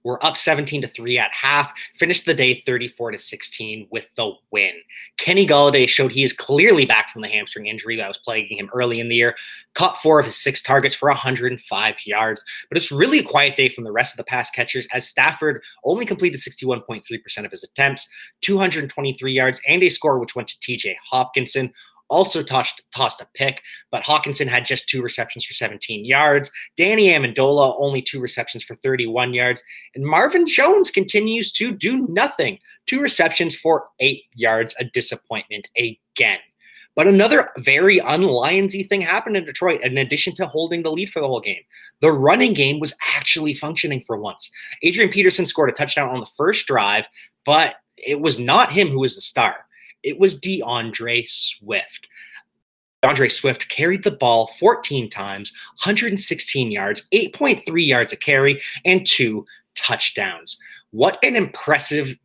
[0.08, 4.32] We're up 17 to 3 at half, finished the day 34 to 16 with the
[4.52, 4.72] win.
[5.18, 8.70] Kenny Golladay showed he is clearly back from the hamstring injury that was plaguing him
[8.74, 9.36] early in the year,
[9.74, 12.42] caught four of his six targets for 105 yards.
[12.70, 15.62] But it's really a quiet day from the rest of the pass catchers as Stafford
[15.84, 18.08] only completed 61.3% of his attempts,
[18.44, 21.74] 223 yards, and a score which went to TJ Hockenson
[22.10, 26.50] also tossed, tossed a pick, but Hockenson had just two receptions for 17 yards.
[26.76, 29.64] Danny Amendola only two receptions for 31 yards.
[29.96, 32.60] And Marvin Jones continues to do nothing.
[32.86, 36.40] Two receptions for eight yards, a disappointment again.
[36.98, 41.20] But another very unlionsy thing happened in Detroit, in addition to holding the lead for
[41.20, 41.62] the whole game.
[42.02, 44.50] The running game was actually functioning for once.
[44.82, 47.08] Adrian Peterson scored a touchdown on the first drive,
[47.46, 49.67] but it was not him who was the star.
[50.04, 52.08] It was DeAndre Swift.
[53.04, 55.52] DeAndre Swift carried the ball 14 times,
[55.84, 60.58] 116 yards, 8.3 yards a carry, and two touchdowns.
[60.92, 62.16] What an impressive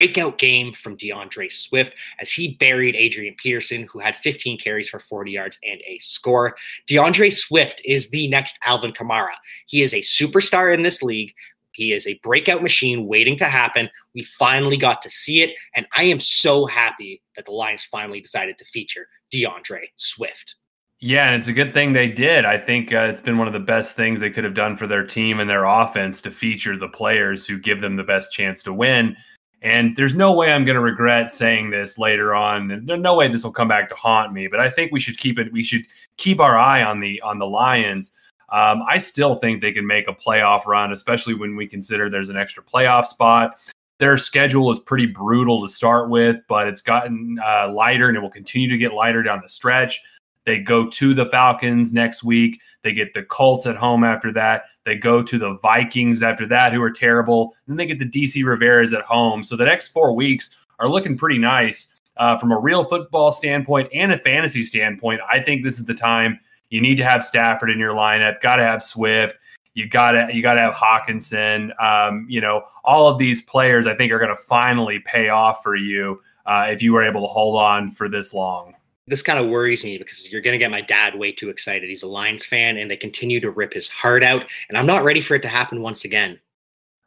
[0.00, 4.98] breakout game from DeAndre Swift as he buried Adrian Peterson, who had 15 carries for
[4.98, 6.56] 40 yards and a score.
[6.88, 9.34] DeAndre Swift is the next Alvin Kamara.
[9.66, 11.34] He is a superstar in this league.
[11.74, 13.90] He is a breakout machine waiting to happen.
[14.14, 18.20] We finally got to see it, and I am so happy that the Lions finally
[18.20, 20.56] decided to feature DeAndre Swift.
[21.00, 22.44] Yeah, and it's a good thing they did.
[22.44, 24.86] I think uh, it's been one of the best things they could have done for
[24.86, 28.62] their team and their offense to feature the players who give them the best chance
[28.62, 29.16] to win.
[29.60, 32.84] And there's no way I'm going to regret saying this later on.
[32.84, 34.46] There's no way this will come back to haunt me.
[34.46, 35.52] But I think we should keep it.
[35.52, 38.16] We should keep our eye on the on the Lions
[38.50, 42.28] um, I still think they can make a playoff run, especially when we consider there's
[42.28, 43.56] an extra playoff spot.
[43.98, 48.20] Their schedule is pretty brutal to start with, but it's gotten uh, lighter and it
[48.20, 50.02] will continue to get lighter down the stretch.
[50.44, 52.60] They go to the Falcons next week.
[52.82, 54.64] They get the Colts at home after that.
[54.84, 57.54] They go to the Vikings after that, who are terrible.
[57.66, 59.42] Then they get the DC Riveras at home.
[59.42, 63.88] So the next four weeks are looking pretty nice uh, from a real football standpoint
[63.94, 65.20] and a fantasy standpoint.
[65.30, 66.38] I think this is the time
[66.74, 68.40] you need to have Stafford in your lineup.
[68.40, 69.38] Got to have Swift.
[69.74, 71.70] You got to you got to have Hockenson.
[71.80, 75.62] Um, you know, all of these players I think are going to finally pay off
[75.62, 78.74] for you uh, if you were able to hold on for this long.
[79.06, 81.88] This kind of worries me because you're going to get my dad way too excited.
[81.88, 85.04] He's a Lions fan, and they continue to rip his heart out, and I'm not
[85.04, 86.40] ready for it to happen once again.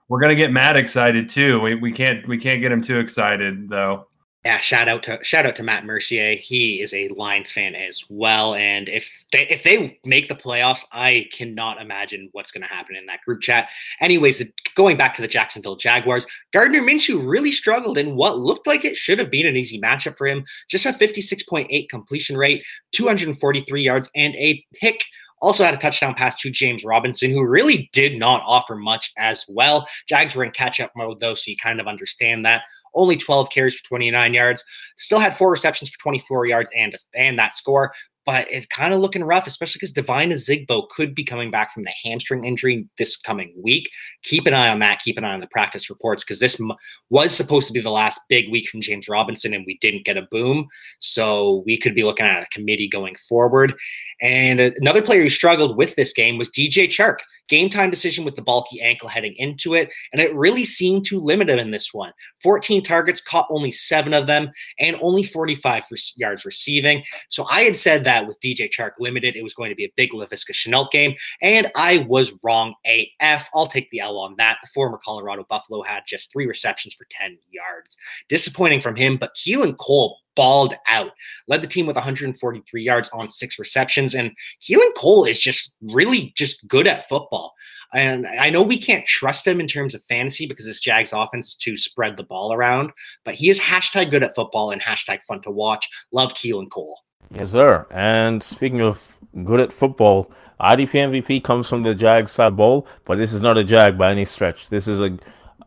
[0.08, 1.60] We're going to get Matt excited too.
[1.60, 4.08] We, we can't we can't get him too excited though
[4.48, 6.36] yeah, shout out to shout out to Matt Mercier.
[6.36, 10.86] He is a Lions fan as well, and if they if they make the playoffs,
[10.94, 13.70] I cannot imagine what's going to happen in that group chat.
[14.00, 18.86] Anyways, going back to the Jacksonville Jaguars, Gardner Minshew really struggled in what looked like
[18.86, 20.46] it should have been an easy matchup for him.
[20.70, 25.04] Just a 56.8 completion rate, 243 yards, and a pick
[25.40, 29.46] Also had a touchdown pass to James Robinson, who really did not offer much as
[29.48, 29.88] well.
[30.08, 32.64] Jags were in catch up mode, though, so you kind of understand that.
[32.98, 34.64] Only 12 carries for 29 yards.
[34.98, 37.94] Still had four receptions for 24 yards and, and that score
[38.28, 41.84] but it's kind of looking rough, especially because Devine Ozigbo could be coming back from
[41.84, 43.90] the hamstring injury this coming week.
[44.24, 45.00] Keep an eye on that.
[45.00, 46.74] Keep an eye on the practice reports because this m-
[47.10, 50.18] was supposed to be the last big week from James Robinson, and we didn't get
[50.18, 50.68] a boom.
[51.00, 53.74] So we could be looking at a committee going forward.
[54.22, 57.20] And another player who struggled with this game was DJ Chark.
[57.48, 61.18] Game time decision with the bulky ankle heading into it, and it really seemed to
[61.18, 62.12] limit him in this one.
[62.44, 65.84] 14 targets, caught only seven of them, and only 45
[66.18, 67.04] yards receiving.
[67.30, 69.94] So I had said that with DJ Chark limited, it was going to be a
[69.96, 73.50] big Laviska Shenault game, and I was wrong AF.
[73.54, 74.58] I'll take the L on that.
[74.62, 77.98] The former Colorado Buffalo had just three receptions for 10 yards.
[78.30, 81.12] Disappointing from him, but Keelan Cole balled out.
[81.48, 84.16] Led the team with 143 yards on six receptions.
[84.16, 87.54] And Keelan Cole is just really just good at football.
[87.94, 91.50] And I know we can't trust him in terms of fantasy because this Jags offense
[91.50, 92.92] is to spread the ball around,
[93.26, 95.90] but he is hashtag good at football and hashtag fun to watch.
[96.12, 97.00] Love Keelan Cole.
[97.34, 97.86] Yes, sir.
[97.92, 103.18] And speaking of good at football, IDP MVP comes from the Jag side bowl, but
[103.18, 104.70] this is not a Jag by any stretch.
[104.70, 105.18] This is a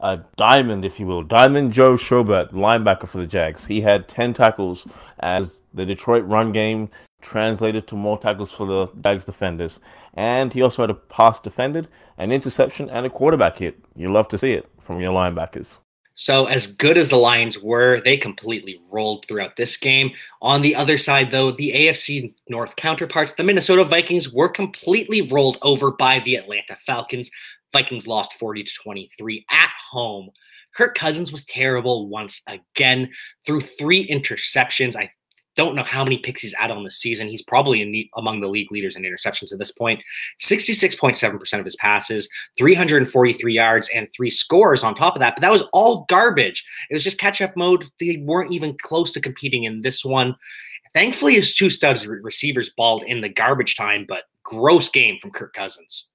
[0.00, 1.22] a diamond, if you will.
[1.22, 3.66] Diamond Joe Schobert, linebacker for the Jags.
[3.66, 4.86] He had 10 tackles
[5.18, 6.88] as the Detroit run game
[7.20, 9.78] translated to more tackles for the Jags defenders.
[10.14, 13.78] And he also had a pass defended, an interception, and a quarterback hit.
[13.94, 15.78] You love to see it from your linebackers.
[16.20, 20.10] So, as good as the Lions were, they completely rolled throughout this game.
[20.42, 25.56] On the other side, though, the AFC North counterparts, the Minnesota Vikings, were completely rolled
[25.62, 27.30] over by the Atlanta Falcons.
[27.72, 30.28] Vikings lost 40 to 23 at home.
[30.74, 33.08] Kirk Cousins was terrible once again
[33.46, 34.96] through three interceptions.
[34.96, 35.08] I
[35.60, 37.28] don't know how many picks he's out on the season.
[37.28, 40.02] He's probably the, among the league leaders in interceptions at this point.
[40.40, 45.36] 66.7% of his passes, 343 yards, and three scores on top of that.
[45.36, 46.64] But that was all garbage.
[46.88, 47.84] It was just catch up mode.
[48.00, 50.34] They weren't even close to competing in this one.
[50.94, 55.52] Thankfully, his two studs receivers balled in the garbage time, but gross game from Kirk
[55.52, 56.08] Cousins.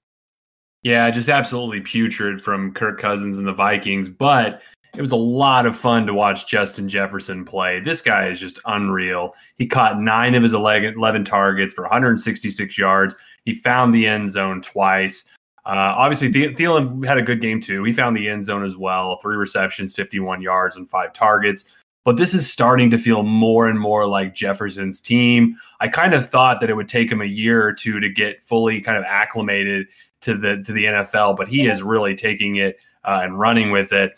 [0.81, 4.10] Yeah, just absolutely putrid from Kirk Cousins and the Vikings.
[4.10, 4.62] But
[4.97, 7.79] it was a lot of fun to watch Justin Jefferson play.
[7.79, 9.36] This guy is just unreal.
[9.58, 13.15] He caught nine of his 11 targets for 166 yards.
[13.45, 15.31] He found the end zone twice.
[15.65, 17.84] Uh, obviously, Thielen had a good game too.
[17.84, 19.17] He found the end zone as well.
[19.17, 21.73] Three receptions, 51 yards, and five targets.
[22.03, 25.58] But this is starting to feel more and more like Jefferson's team.
[25.79, 28.43] I kind of thought that it would take him a year or two to get
[28.43, 29.88] fully kind of acclimated
[30.21, 33.91] to the to the NFL, but he is really taking it uh, and running with
[33.91, 34.13] it.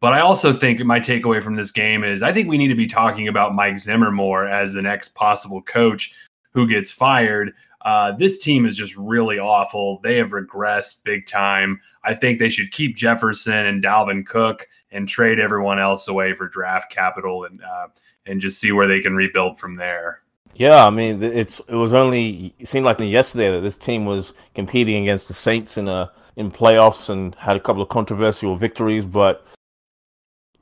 [0.00, 2.74] But I also think my takeaway from this game is I think we need to
[2.74, 6.14] be talking about Mike Zimmer more as the next possible coach
[6.52, 7.52] who gets fired.
[7.82, 10.00] Uh, this team is just really awful.
[10.02, 11.80] They have regressed big time.
[12.02, 16.48] I think they should keep Jefferson and Dalvin Cook and trade everyone else away for
[16.48, 17.88] draft capital and uh,
[18.26, 20.22] and just see where they can rebuild from there.
[20.54, 24.32] Yeah, I mean, it's it was only it seemed like yesterday that this team was
[24.54, 29.04] competing against the Saints in a in playoffs and had a couple of controversial victories,
[29.04, 29.46] but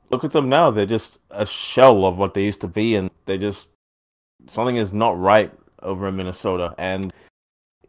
[0.09, 3.09] look at them now; they're just a shell of what they used to be, and
[3.25, 3.67] they just
[4.49, 7.13] something is not right over in Minnesota, and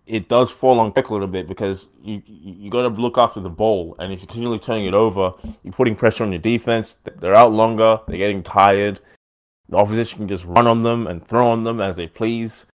[0.06, 3.40] it does fall on Pick a little bit because you you got to look after
[3.40, 6.96] the ball, and if you're continually turning it over, you're putting pressure on your defense.
[7.18, 9.00] They're out longer, they're getting tired
[9.70, 12.66] the opposition can just run on them and throw on them as they please,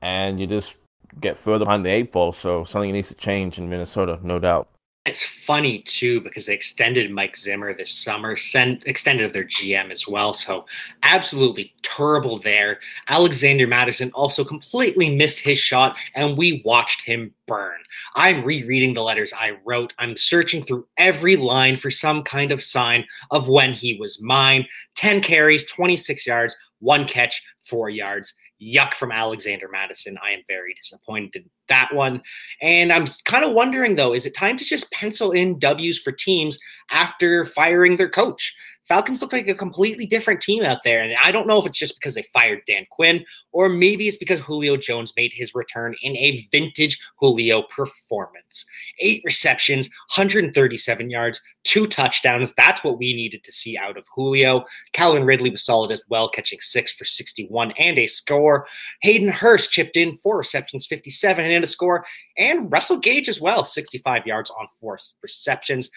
[0.00, 0.74] and you just
[1.20, 2.32] get further behind the eight ball.
[2.32, 4.68] So something needs to change in Minnesota, no doubt.
[5.06, 10.06] It's funny too because they extended Mike Zimmer this summer, sent extended their GM as
[10.06, 10.34] well.
[10.34, 10.66] So
[11.02, 12.80] absolutely terrible there.
[13.08, 17.78] Alexander Mattison also completely missed his shot, and we watched him burn.
[18.14, 19.94] I'm rereading the letters I wrote.
[19.98, 24.66] I'm searching through every line for some kind of sign of when he was mine.
[24.96, 30.18] 10 carries, 26 yards, one catch, four yards yuck from Alexander Mattison.
[30.22, 32.22] I am very disappointed in that one.
[32.60, 36.12] And I'm kind of wondering though, is it time to just pencil in W's for
[36.12, 36.58] teams
[36.90, 38.54] after firing their coach?
[38.90, 41.00] Falcons look like a completely different team out there.
[41.00, 44.16] And I don't know if it's just because they fired Dan Quinn or maybe it's
[44.16, 48.64] because Julio Jones made his return in a vintage Julio performance.
[48.98, 52.52] Eight receptions, 137 yards, two touchdowns.
[52.54, 54.64] That's what we needed to see out of Julio.
[54.92, 58.66] Calvin Ridley was solid as well, catching six for 61 and a score.
[59.02, 62.04] Hayden Hurst chipped in four receptions, 57 and a score.
[62.36, 65.90] And Russell Gage as well, 65 yards on four receptions.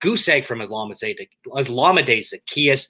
[0.00, 2.88] Goose egg from Olamide Zaccheaus.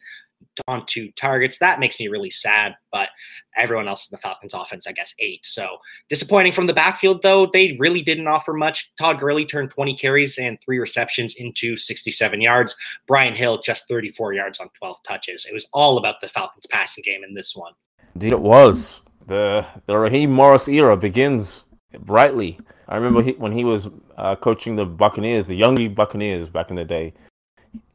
[0.66, 1.58] on two targets.
[1.58, 3.10] That makes me really sad, but
[3.56, 5.44] everyone else in the Falcons offense, I guess, eight.
[5.44, 5.78] So
[6.08, 7.48] disappointing from the backfield, though.
[7.52, 8.90] They really didn't offer much.
[8.98, 12.74] Todd Gurley turned 20 carries and three receptions into 67 yards.
[13.06, 15.44] Brian Hill just 34 yards on 12 touches.
[15.44, 17.72] It was all about the Falcons passing game in this one.
[18.14, 19.02] Indeed, it was.
[19.26, 21.62] The the Raheem Morris era begins
[21.96, 22.58] brightly.
[22.88, 26.76] I remember he, when he was uh, coaching the Buccaneers, the young Buccaneers back in
[26.76, 27.14] the day.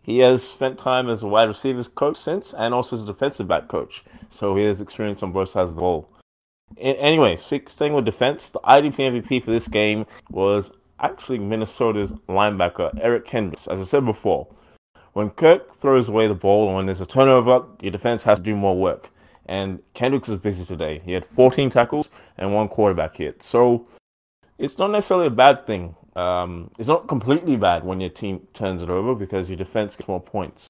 [0.02, 3.48] He has spent time as a wide receivers coach since, and also as a defensive
[3.48, 4.04] back coach.
[4.30, 6.10] So he has experience on both sides of the ball.
[6.78, 12.92] anyway, speak, staying with defense, the IDP MVP for this game was actually Minnesota's linebacker
[13.00, 13.68] Eric Kendricks.
[13.68, 14.48] As I said before,
[15.14, 18.44] when Kirk throws away the ball and when there's a turnover, your defense has to
[18.44, 19.10] do more work.
[19.46, 21.02] And Kendricks is busy today.
[21.04, 23.44] He had 14 tackles and one quarterback hit.
[23.44, 23.88] So
[24.58, 28.82] it's not necessarily a bad thing um, it's not completely bad when your team turns
[28.82, 30.68] it over because your defense gets more points.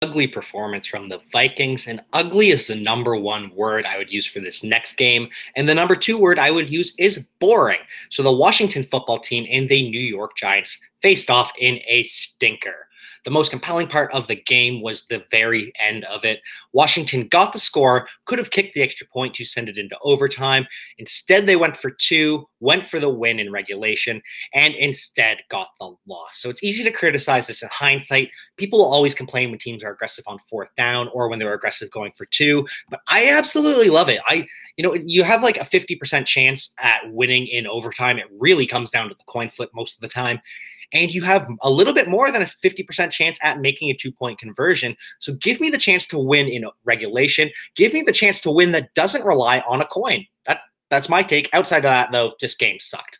[0.00, 4.26] Ugly performance from the Vikings, and ugly is the number one word I would use
[4.26, 5.28] for this next game.
[5.56, 7.80] And the number two word I would use is boring.
[8.08, 12.87] So the Washington football team and the New York Giants faced off in a stinker.
[13.28, 16.40] The most compelling part of the game was the very end of it.
[16.72, 20.66] Washington got the score, could have kicked the extra point to send it into overtime.
[20.96, 24.22] Instead, they went for two, went for the win in regulation,
[24.54, 26.40] and instead got the loss.
[26.40, 28.30] So it's easy to criticize this in hindsight.
[28.56, 31.90] People will always complain when teams are aggressive on fourth down or when they're aggressive
[31.90, 34.22] going for two, but I absolutely love it.
[34.26, 34.46] I,
[34.78, 38.16] you know, you have like a 50% chance at winning in overtime.
[38.16, 40.40] It really comes down to the coin flip most of the time
[40.92, 44.12] and you have a little bit more than a 50% chance at making a two
[44.12, 44.96] point conversion.
[45.18, 47.50] So give me the chance to win in regulation.
[47.74, 50.24] Give me the chance to win that doesn't rely on a coin.
[50.46, 50.60] That
[50.90, 51.50] that's my take.
[51.52, 53.18] Outside of that, though, this game sucked.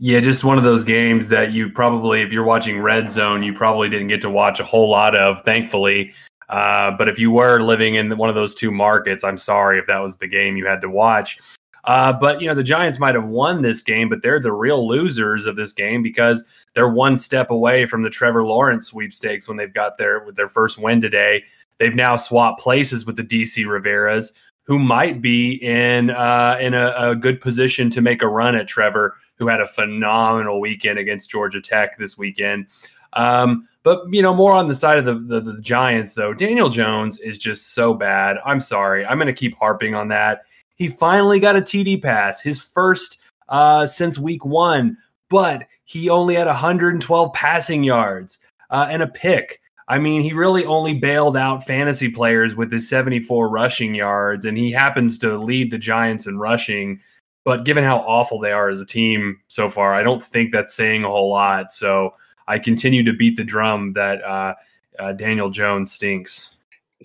[0.00, 3.52] Yeah, just one of those games that you probably, if you're watching Red Zone, you
[3.52, 6.12] probably didn't get to watch a whole lot of, thankfully.
[6.48, 9.86] Uh, but if you were living in one of those two markets, I'm sorry if
[9.86, 11.38] that was the game you had to watch.
[11.84, 14.86] Uh, but you know the Giants might have won this game, but they're the real
[14.86, 19.56] losers of this game because they're one step away from the Trevor Lawrence sweepstakes when
[19.56, 21.44] they've got their with their first win today.
[21.78, 26.92] They've now swapped places with the DC Riveras, who might be in uh, in a,
[26.96, 31.30] a good position to make a run at Trevor, who had a phenomenal weekend against
[31.30, 32.66] Georgia Tech this weekend.
[33.14, 36.68] Um, but you know, more on the side of the, the, the Giants, though, Daniel
[36.68, 38.36] Jones is just so bad.
[38.44, 39.06] I'm sorry.
[39.06, 40.42] I'm going to keep harping on that.
[40.78, 44.96] He finally got a TD pass, his first uh, since week one,
[45.28, 48.38] but he only had 112 passing yards
[48.70, 49.60] uh, and a pick.
[49.88, 54.58] I mean, he really only bailed out fantasy players with his 74 rushing yards, and
[54.58, 57.00] he happens to lead the Giants in rushing.
[57.44, 60.74] But given how awful they are as a team so far, I don't think that's
[60.74, 61.72] saying a whole lot.
[61.72, 62.14] So
[62.46, 64.54] I continue to beat the drum that uh,
[64.98, 66.56] uh, Daniel Jones stinks.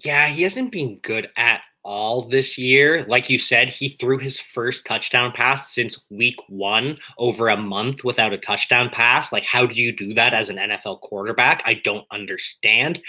[0.04, 3.06] Yeah, he hasn't been good at all this year.
[3.08, 8.04] Like you said, he threw his first touchdown pass since week one, over a month
[8.04, 9.32] without a touchdown pass.
[9.32, 11.62] Like, how do you do that as an NFL quarterback?
[11.66, 13.02] I don't understand.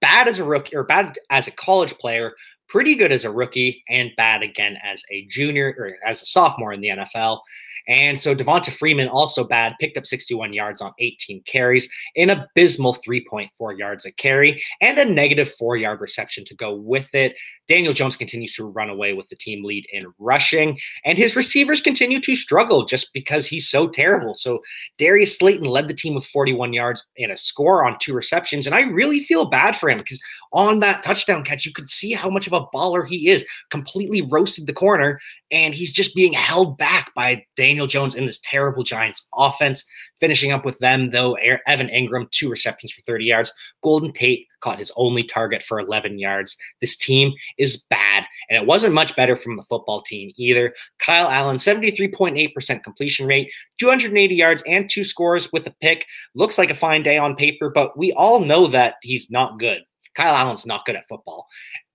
[0.00, 2.34] Bad as a rookie or bad as a college player,
[2.68, 6.72] pretty good as a rookie, and bad again as a junior or as a sophomore
[6.72, 7.40] in the NFL.
[7.88, 12.94] And so Devonta Freeman, also bad, picked up 61 yards on 18 carries, an abysmal
[12.94, 17.34] 3.4 yards a carry, and a negative four yard reception to go with it.
[17.66, 21.80] Daniel Jones continues to run away with the team lead in rushing, and his receivers
[21.80, 24.34] continue to struggle just because he's so terrible.
[24.34, 24.60] So
[24.98, 28.74] Darius Slayton led the team with 41 yards and a score on two receptions, and
[28.74, 30.20] I really feel bad for him because
[30.52, 33.44] on that touchdown catch, you could see how much of a baller he is.
[33.70, 38.40] Completely roasted the corner, and he's just being held back by Daniel Jones in this
[38.42, 39.84] terrible Giants offense.
[40.20, 41.34] Finishing up with them, though,
[41.66, 43.52] Evan Engram, two receptions for 30 yards.
[43.82, 46.56] Golden Tate caught his only target for 11 yards.
[46.80, 50.74] This team is bad, and it wasn't much better from the football team either.
[50.98, 56.06] Kyle Allen, 73.8% completion rate, 280 yards, and two scores with a pick.
[56.34, 59.82] Looks like a fine day on paper, but we all know that he's not good.
[60.14, 61.46] Kyle Allen's not good at football.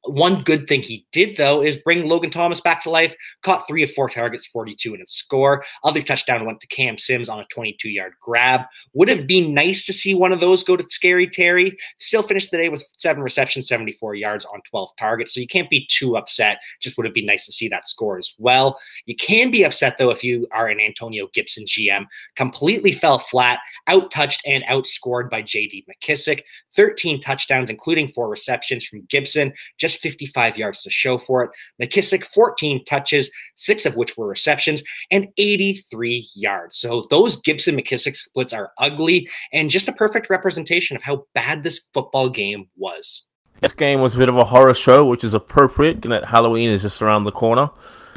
[0.05, 3.15] One good thing he did, though, is bring Logan Thomas back to life.
[3.41, 5.63] Caught three of four targets, 42 in a score.
[5.85, 8.61] Other touchdown went to Cam Sims on a 22 yard grab.
[8.93, 11.77] Would have been nice to see one of those go to Scary Terry.
[11.99, 15.33] Still finished the day with seven receptions, 74 yards on 12 targets.
[15.33, 16.59] So you can't be too upset.
[16.81, 18.77] Just would have been nice to see that score as well.
[19.05, 22.05] You can be upset, though, if you are an Antonio Gibson GM.
[22.35, 26.41] Completely fell flat, out touched and outscored by JD McKissic.
[26.75, 29.53] 13 touchdowns, including four receptions from Gibson.
[29.77, 31.51] Just just 55 yards to show for it.
[31.81, 36.77] McKissic, 14 touches, six of which were receptions, and 83 yards.
[36.77, 41.63] So those Gibson McKissic splits are ugly and just a perfect representation of how bad
[41.63, 43.27] this football game was.
[43.61, 46.69] This game was a bit of a horror show, which is appropriate given that Halloween
[46.69, 47.69] is just around the corner.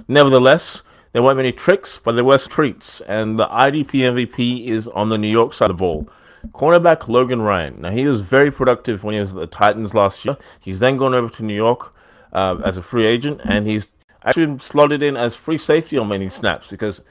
[0.09, 5.09] Nevertheless, there weren't many tricks, but there were treats, and the IDP MVP is on
[5.09, 6.09] the New York side of the ball.
[6.53, 7.80] Cornerback Logan Ryan.
[7.80, 10.36] Now, he was very productive when he was at the Titans last year.
[10.61, 11.94] He's then gone over to New York
[12.32, 13.90] uh, as a free agent, and he's
[14.24, 17.03] actually slotted in as free safety on many snaps because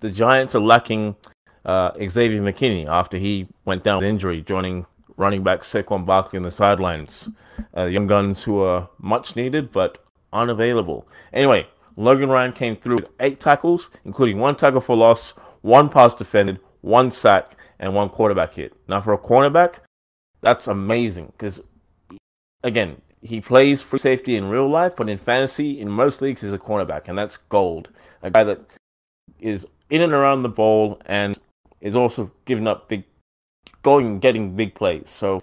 [0.00, 1.16] the Giants are lacking
[1.64, 4.86] uh, Xavier McKinney after he went down with injury, joining
[5.16, 7.28] running back Saquon Barkley on the sidelines.
[7.76, 9.98] Uh, young guns who are much needed but
[10.32, 11.06] unavailable.
[11.32, 11.66] Anyway,
[11.96, 15.30] Logan Ryan came through with eight tackles, including one tackle for loss,
[15.62, 18.74] one pass defended, one sack, and one quarterback hit.
[18.88, 19.76] Now, for a cornerback,
[20.40, 21.60] that's amazing because,
[22.62, 26.52] again, he plays free safety in real life, but in fantasy, in most leagues, he's
[26.52, 27.88] a cornerback, and that's gold.
[28.22, 28.60] A guy that
[29.40, 31.38] is in and around the ball and
[31.80, 33.04] is also giving up big,
[33.82, 35.10] going and getting big plays.
[35.10, 35.42] So,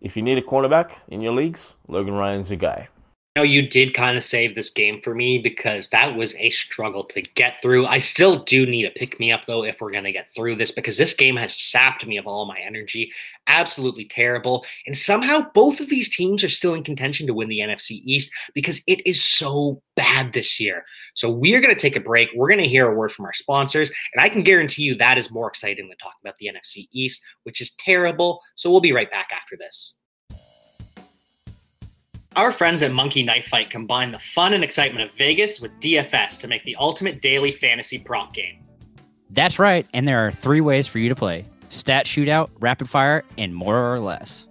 [0.00, 2.88] if you need a cornerback in your leagues, Logan Ryan's your guy
[3.34, 7.02] know you did kind of save this game for me because that was a struggle
[7.04, 7.86] to get through.
[7.86, 10.56] I still do need a pick me up though if we're going to get through
[10.56, 13.10] this because this game has sapped me of all my energy.
[13.46, 14.66] Absolutely terrible.
[14.86, 18.30] And somehow both of these teams are still in contention to win the NFC East
[18.54, 20.84] because it is so bad this year.
[21.14, 22.28] So we are going to take a break.
[22.34, 25.16] We're going to hear a word from our sponsors and I can guarantee you that
[25.16, 28.42] is more exciting than talking about the NFC East, which is terrible.
[28.56, 29.94] So we'll be right back after this.
[32.34, 36.38] Our friends at Monkey Knife Fight combine the fun and excitement of Vegas with DFS
[36.40, 38.64] to make the ultimate daily fantasy prop game.
[39.28, 43.22] That's right, and there are three ways for you to play stat shootout, rapid fire,
[43.36, 44.48] and more or less.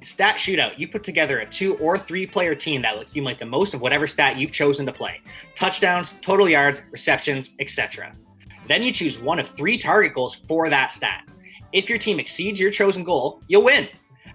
[0.00, 3.46] Stat shootout, you put together a two or three player team that will accumulate the
[3.46, 5.20] most of whatever stat you've chosen to play
[5.54, 8.12] touchdowns, total yards, receptions, etc.
[8.66, 11.28] Then you choose one of three target goals for that stat.
[11.72, 13.88] If your team exceeds your chosen goal, you'll win.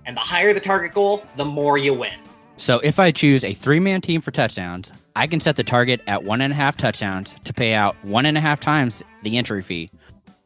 [0.05, 2.19] And the higher the target goal, the more you win.
[2.57, 6.01] So if I choose a three man team for touchdowns, I can set the target
[6.07, 9.37] at one and a half touchdowns to pay out one and a half times the
[9.37, 9.91] entry fee.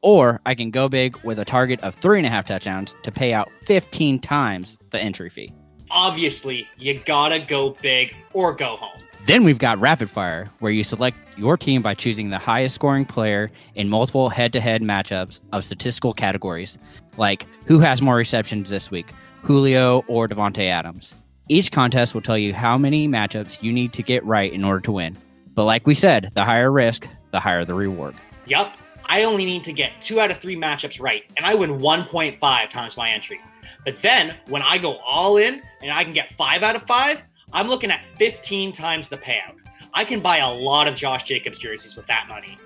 [0.02, 3.12] Or I can go big with a target of three and a half touchdowns to
[3.12, 5.54] pay out 15 times the entry fee.
[5.92, 9.04] Obviously, you gotta go big or go home.
[9.26, 13.06] Then we've got Rapid Fire, where you select your team by choosing the highest scoring
[13.06, 16.78] player in multiple head to head matchups of statistical categories,
[17.18, 21.14] like who has more receptions this week, Julio or Davante Adams.
[21.52, 24.82] Each contest will tell you how many matchups you need to get right in order
[24.82, 25.18] to win.
[25.56, 28.14] But like we said, the higher risk, the higher the reward.
[28.46, 28.78] Yup.
[29.06, 32.70] I only need to get two out of three matchups right, and I win 1.5
[32.70, 33.42] times my entry.
[33.84, 37.24] But then when I go all in and I can get five out of five,
[37.52, 39.56] I'm looking at 15 times the payout.
[39.96, 42.60] I can buy a lot of Josh Jacobs jerseys with that money.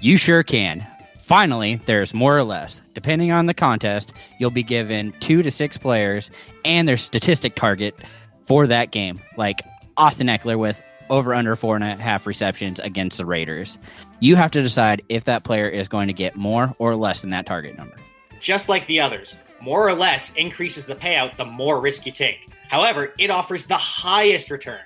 [0.00, 0.84] You sure can.
[1.18, 2.82] Finally, there's more or less.
[2.92, 6.32] Depending on the contest, you'll be given two to six players
[6.64, 7.94] and their statistic target
[8.46, 9.60] for that game, like
[9.96, 13.78] Austin Ekeler with over under four and a half receptions against the Raiders.
[14.20, 17.30] You have to decide if that player is going to get more or less than
[17.30, 17.96] that target number.
[18.40, 22.48] Just like the others, more or less increases the payout the more risk you take.
[22.68, 24.80] However, it offers the highest return.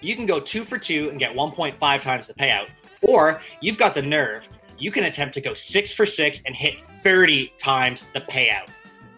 [0.00, 2.66] You can go two for two and get 1.5 times the payout,
[3.02, 4.48] or you've got the nerve.
[4.78, 8.68] You can attempt to go six for six and hit 30 times the payout.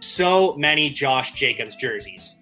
[0.00, 2.34] So many Josh Jacobs jerseys.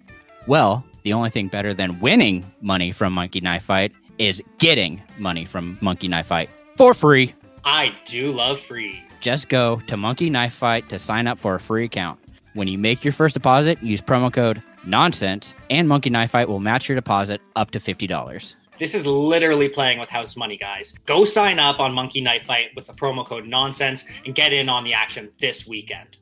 [0.47, 5.45] Well, the only thing better than winning money from Monkey Knife Fight is getting money
[5.45, 7.33] from Monkey Knife Fight for free.
[7.63, 9.01] I do love free.
[9.21, 12.19] Just go to Monkey Knife Fight to sign up for a free account.
[12.53, 16.59] When you make your first deposit, use promo code nonsense, and Monkey Knife Fight will
[16.59, 18.55] match your deposit up to $50.
[18.79, 20.93] This is literally playing with house money, guys.
[21.05, 24.69] Go sign up on Monkey Knife Fight with the promo code nonsense and get in
[24.69, 26.17] on the action this weekend.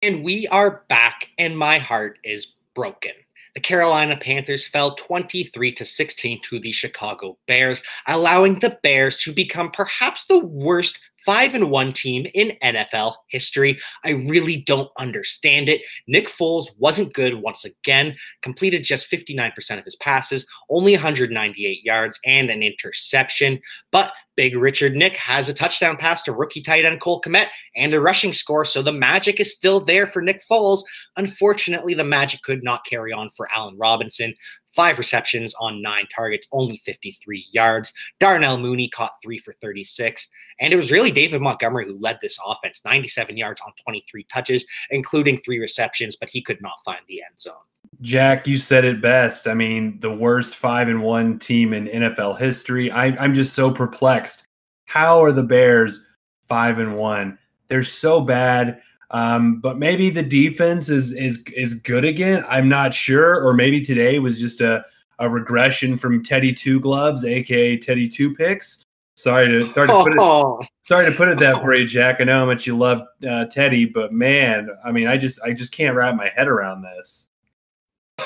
[0.00, 3.10] And we are back, and my heart is broken.
[3.54, 9.32] The Carolina Panthers fell 23 to 16 to the Chicago Bears, allowing the Bears to
[9.32, 13.78] become perhaps the worst 5 and 1 team in NFL history.
[14.04, 15.82] I really don't understand it.
[16.06, 22.18] Nick Foles wasn't good once again, completed just 59% of his passes, only 198 yards
[22.24, 23.60] and an interception.
[23.90, 27.92] But Big Richard Nick has a touchdown pass to rookie tight end Cole Kmet and
[27.92, 30.82] a rushing score, so the magic is still there for Nick Foles.
[31.16, 34.34] Unfortunately, the magic could not carry on for Allen Robinson,
[34.74, 37.92] five receptions on nine targets, only 53 yards.
[38.20, 40.28] Darnell Mooney caught three for 36.
[40.60, 44.64] And it was really David Montgomery who led this offense 97 yards on 23 touches,
[44.90, 47.54] including three receptions, but he could not find the end zone.
[48.00, 49.48] Jack, you said it best.
[49.48, 52.90] I mean, the worst five and one team in NFL history.
[52.90, 54.44] I, I'm just so perplexed.
[54.84, 56.06] How are the Bears
[56.42, 57.38] five and one?
[57.68, 58.80] They're so bad.
[59.10, 62.44] Um, but maybe the defense is is is good again.
[62.48, 64.84] I'm not sure, or maybe today was just a
[65.18, 68.84] a regression from Teddy Two Gloves, aka Teddy Two Picks.
[69.14, 72.20] Sorry to sorry to put it Oh, sorry to put it that for you, Jack.
[72.20, 75.52] I know how much you love uh, Teddy, but man, I mean, I just I
[75.54, 77.27] just can't wrap my head around this.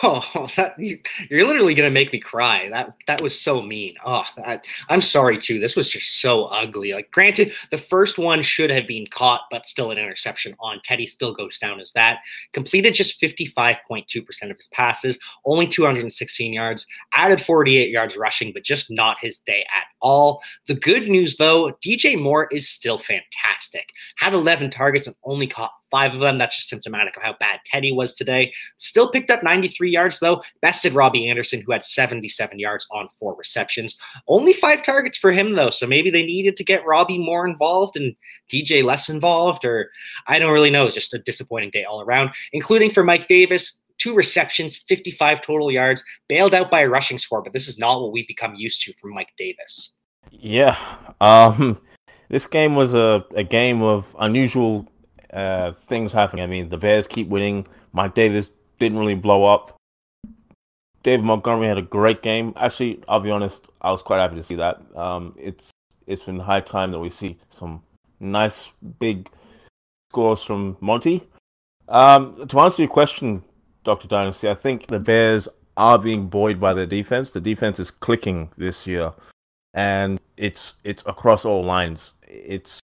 [0.02, 0.98] Oh, that, you,
[1.30, 2.68] you're literally gonna make me cry.
[2.70, 3.94] That that was so mean.
[4.04, 5.58] Oh, that, I'm sorry too.
[5.58, 6.92] This was just so ugly.
[6.92, 11.06] Like, granted, the first one should have been caught, but still an interception on Teddy
[11.06, 12.20] still goes down as that.
[12.52, 16.86] Completed just 55.2 percent of his passes, only 216 yards.
[17.14, 20.42] Added 48 yards rushing, but just not his day at all.
[20.66, 23.90] The good news though, DJ Moore is still fantastic.
[24.16, 26.38] Had 11 targets and only caught five of them.
[26.38, 28.52] That's just symptomatic of how bad Teddy was today.
[28.78, 30.42] Still picked up 93 yards though.
[30.62, 33.96] Bested Robbie Anderson, who had 77 yards on four receptions.
[34.26, 37.96] Only five targets for him though, so maybe they needed to get Robbie more involved
[37.96, 38.16] and
[38.50, 39.90] DJ less involved, or
[40.26, 40.86] I don't really know.
[40.86, 43.78] It's just a disappointing day all around, including for Mike Davis.
[43.98, 48.00] Two receptions, 55 total yards, bailed out by a rushing score, but this is not
[48.00, 49.92] what we've become used to from Mike Davis.
[50.32, 50.76] Yeah.
[51.20, 51.78] Um,
[52.28, 54.88] this game was a, a game of unusual
[55.32, 56.44] uh, things happening.
[56.44, 57.66] I mean, the Bears keep winning.
[57.92, 59.76] Mike Davis didn't really blow up.
[61.02, 62.52] David Montgomery had a great game.
[62.56, 64.80] Actually, I'll be honest, I was quite happy to see that.
[64.96, 65.70] Um, it's
[66.06, 67.82] it's been high time that we see some
[68.20, 69.28] nice big
[70.10, 71.28] scores from Monty.
[71.88, 73.42] Um, to answer your question,
[73.84, 77.30] Doctor Dynasty, I think the Bears are being buoyed by their defense.
[77.30, 79.12] The defense is clicking this year,
[79.74, 82.14] and it's it's across all lines.
[82.22, 82.78] It's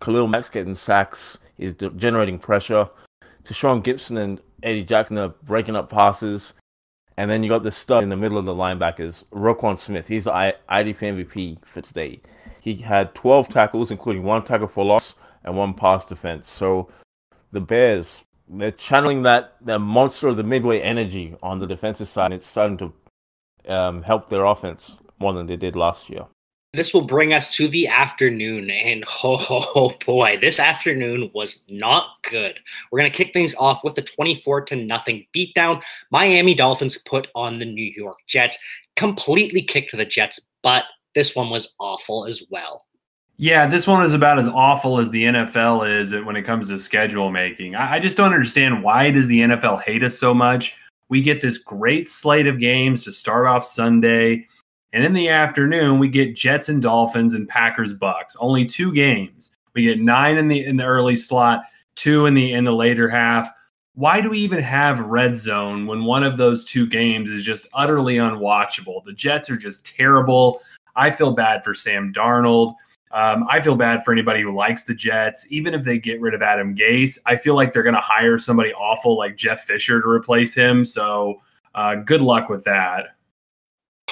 [0.00, 2.88] Khalil Mack's getting sacks, is generating pressure.
[3.44, 6.52] Tashaun Gipson and Eddie Jackson are breaking up passes.
[7.16, 10.06] And then you got the stud in the middle of the linebackers, Roquan Smith.
[10.06, 12.20] He's the IDP MVP for today.
[12.60, 16.48] He had 12 tackles, including one tackle for loss and one pass defense.
[16.48, 16.88] So
[17.50, 22.26] the Bears, they're channeling that, that monster of the midway energy on the defensive side.
[22.26, 26.26] And it's starting to um, help their offense more than they did last year.
[26.74, 32.22] This will bring us to the afternoon, and oh, oh, boy, this afternoon was not
[32.30, 32.58] good.
[32.90, 35.82] We're gonna kick things off with a 24 to nothing beatdown.
[36.10, 38.58] Miami Dolphins put on the New York Jets,
[38.96, 42.84] completely kicked the Jets, but this one was awful as well.
[43.38, 46.78] Yeah, this one is about as awful as the NFL is when it comes to
[46.78, 47.76] schedule making.
[47.76, 50.76] I, I just don't understand why does the NFL hate us so much?
[51.08, 54.48] We get this great slate of games to start off Sunday,
[54.92, 58.36] and in the afternoon we get Jets and Dolphins and Packers Bucks.
[58.40, 59.56] Only two games.
[59.74, 61.62] We get nine in the in the early slot,
[61.94, 63.50] two in the in the later half.
[63.94, 67.66] Why do we even have red zone when one of those two games is just
[67.72, 69.04] utterly unwatchable?
[69.04, 70.60] The Jets are just terrible.
[70.94, 72.74] I feel bad for Sam Darnold.
[73.10, 75.50] Um, I feel bad for anybody who likes the Jets.
[75.50, 78.38] Even if they get rid of Adam Gase, I feel like they're going to hire
[78.38, 80.84] somebody awful like Jeff Fisher to replace him.
[80.84, 81.40] So
[81.74, 83.16] uh, good luck with that.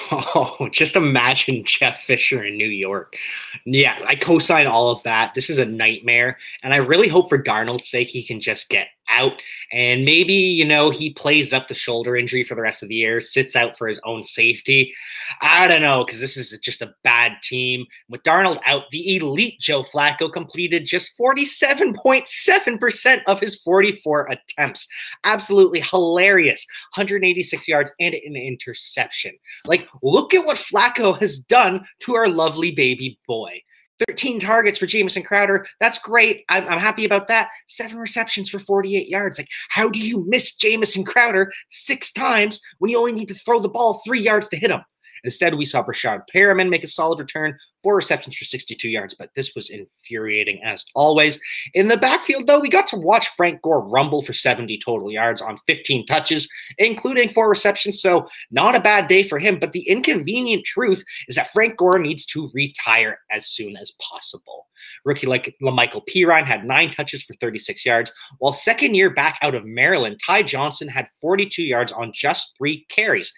[0.35, 3.17] Oh, just imagine Jeff Fisher in New York.
[3.65, 5.33] Yeah, I co sign all of that.
[5.33, 6.37] This is a nightmare.
[6.63, 9.41] And I really hope for Darnold's sake he can just get out
[9.71, 12.95] and maybe, you know, he plays up the shoulder injury for the rest of the
[12.95, 14.93] year, sits out for his own safety.
[15.41, 17.85] I don't know, because this is just a bad team.
[18.09, 24.87] With Darnold out, the elite Joe Flacco completed just 47.7% of his 44 attempts.
[25.23, 26.65] Absolutely hilarious.
[26.95, 29.33] 186 yards and an interception.
[29.65, 33.61] Like, look at what Flacco has done to our lovely baby boy.
[34.07, 35.65] 13 targets for Jamison Crowder.
[35.79, 36.43] That's great.
[36.49, 37.49] I'm, I'm, happy about that.
[37.67, 39.37] Seven receptions for 48 yards.
[39.37, 43.59] Like, how do you miss Jamison Crowder six times when you only need to throw
[43.59, 44.81] the ball three yards to hit him?
[45.23, 47.57] Instead, we saw Breshad Perriman make a solid return,
[47.87, 51.39] four receptions for 62 yards, but this was infuriating as always.
[51.73, 55.41] In the backfield, though, we got to watch Frank Gore rumble for 70 total yards
[55.41, 58.01] on 15 touches, including four receptions.
[58.01, 59.57] So, not a bad day for him.
[59.57, 64.67] But the inconvenient truth is that Frank Gore needs to retire as soon as possible.
[65.05, 69.55] Rookie like La'Mical Perine had nine touches for 36 yards, while second year back out
[69.55, 73.31] of Maryland, Ty Johnson had 42 yards on just three carries.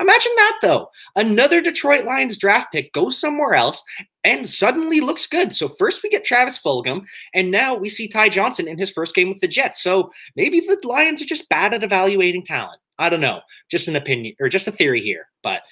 [0.00, 0.88] Imagine that though.
[1.16, 3.82] Another Detroit Lions draft pick goes somewhere else
[4.24, 5.54] and suddenly looks good.
[5.54, 9.14] So first we get Travis Fulgham, and now we see Ty Johnson in his first
[9.14, 9.82] game with the Jets.
[9.82, 12.80] So maybe the Lions are just bad at evaluating talent.
[12.98, 13.40] I don't know.
[13.70, 15.26] Just an opinion or just a theory here.
[15.42, 15.62] But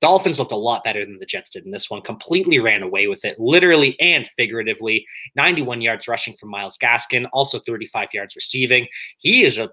[0.00, 2.00] Dolphins looked a lot better than the Jets did in this one.
[2.02, 5.06] Completely ran away with it, literally and figuratively.
[5.36, 8.88] 91 yards rushing from Myles Gaskin, also 35 yards receiving.
[9.18, 9.70] He is a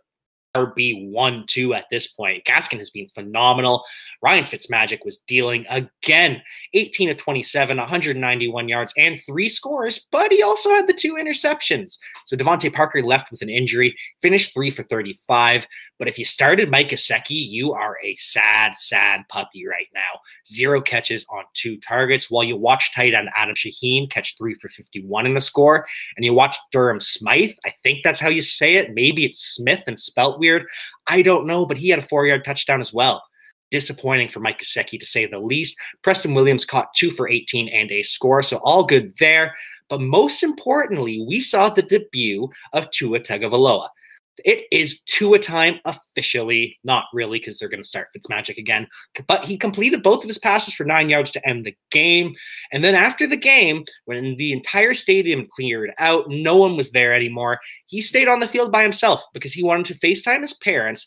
[0.57, 2.43] RB one two at this point.
[2.45, 3.83] Gaskin has been phenomenal.
[4.21, 6.41] Ryan Fitzmagic was dealing again,
[6.73, 11.97] 18 of 27, 191 yards and three scores, but he also had the two interceptions.
[12.25, 15.67] So DeVante Parker left with an injury, finished three for 35.
[15.99, 20.19] But if you started Mike Gesicki, you are a sad, sad puppy right now.
[20.47, 24.69] Zero catches on two targets, while you watch tight end Adam Shaheen catch three for
[24.69, 27.51] 51 in the score, and you watch Durham Smythe.
[27.65, 28.93] I think that's how you say it.
[28.93, 30.46] Maybe it's Smith and spelt weird.
[31.07, 33.23] I don't know, but he had a four yard touchdown as well.
[33.69, 35.75] Disappointing for Mike Gesicki to say the least.
[36.01, 39.53] Preston Williams caught two for 18 and a score, so all good there.
[39.89, 43.89] But most importantly, we saw the debut of Tua Tagovailoa.
[44.45, 48.87] It is Tua time officially, not really because they're going to start Fitzmagic again.
[49.27, 52.35] But he completed both of his passes for nine yards to end the game.
[52.71, 57.13] And then after the game, when the entire stadium cleared out, no one was there
[57.13, 57.59] anymore.
[57.87, 61.05] He stayed on the field by himself because he wanted to FaceTime his parents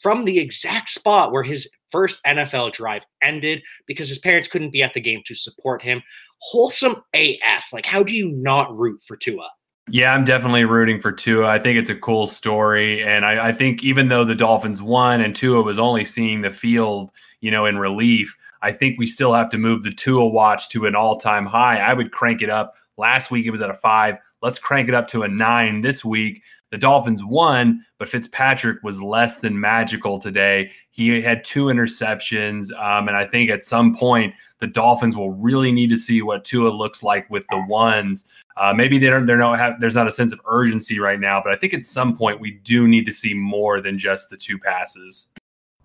[0.00, 4.82] from the exact spot where his first NFL drive ended because his parents couldn't be
[4.82, 6.02] at the game to support him.
[6.38, 7.72] Wholesome AF.
[7.72, 9.48] Like, how do you not root for Tua?
[9.90, 11.46] Yeah, I'm definitely rooting for Tua.
[11.46, 13.02] I think it's a cool story.
[13.02, 16.50] And I, I, think even though the Dolphins won and Tua was only seeing the
[16.50, 17.12] field,
[17.42, 20.86] you know, in relief, I think we still have to move the Tua watch to
[20.86, 21.78] an all time high.
[21.78, 22.76] I would crank it up.
[22.96, 24.16] Last week it was at a five.
[24.40, 26.42] Let's crank it up to a nine this week.
[26.70, 30.72] The Dolphins won, but Fitzpatrick was less than magical today.
[30.90, 32.72] He had two interceptions.
[32.72, 36.44] Um, and I think at some point, the Dolphins will really need to see what
[36.44, 39.26] Tua looks like with the ones uh, maybe they don't.
[39.26, 39.80] They're not have.
[39.80, 42.52] There's not a sense of urgency right now, but I think at some point we
[42.52, 45.28] do need to see more than just the two passes.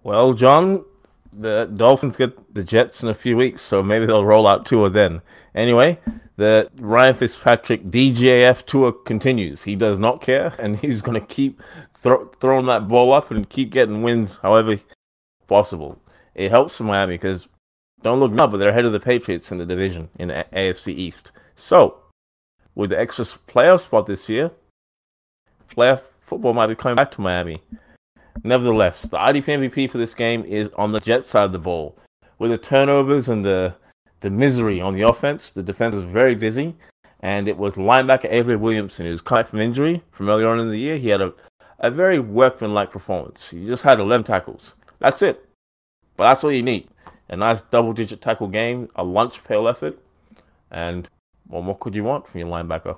[0.03, 0.86] Well, John,
[1.34, 4.89] the Dolphins get the Jets in a few weeks, so maybe they'll roll out Tua
[4.89, 5.22] then.
[5.55, 5.99] Anyway,
[6.36, 9.63] the Ryan Fitzpatrick DJF tour continues.
[9.63, 11.61] He does not care, and he's going to keep
[11.95, 14.78] thro- throwing that ball up and keep getting wins however
[15.47, 15.99] possible.
[16.36, 17.47] It helps for Miami because
[18.03, 20.93] don't look now, but they're ahead of the Patriots in the division in the AFC
[20.93, 21.32] East.
[21.55, 21.99] So
[22.80, 24.51] with the extra playoff spot this year,
[25.75, 27.61] playoff football might be coming back to Miami.
[28.41, 31.97] Nevertheless, the IDP MVP for this game is on the Jet side of the ball.
[32.38, 33.75] With the turnovers and the
[34.21, 36.77] the misery on the offense, the defense was very busy,
[37.19, 40.80] and it was linebacker Avery Williamson who's coming from injury from earlier on in the
[40.80, 40.95] year.
[40.95, 41.34] He had a,
[41.80, 43.49] a very workmanlike performance.
[43.49, 44.75] He just had 11 tackles.
[44.99, 45.45] That's it.
[46.15, 46.88] But that's all you need.
[47.27, 49.99] A nice double digit tackle game, a lunch pail effort,
[50.71, 51.09] and
[51.50, 52.97] well, what could you want from your linebacker?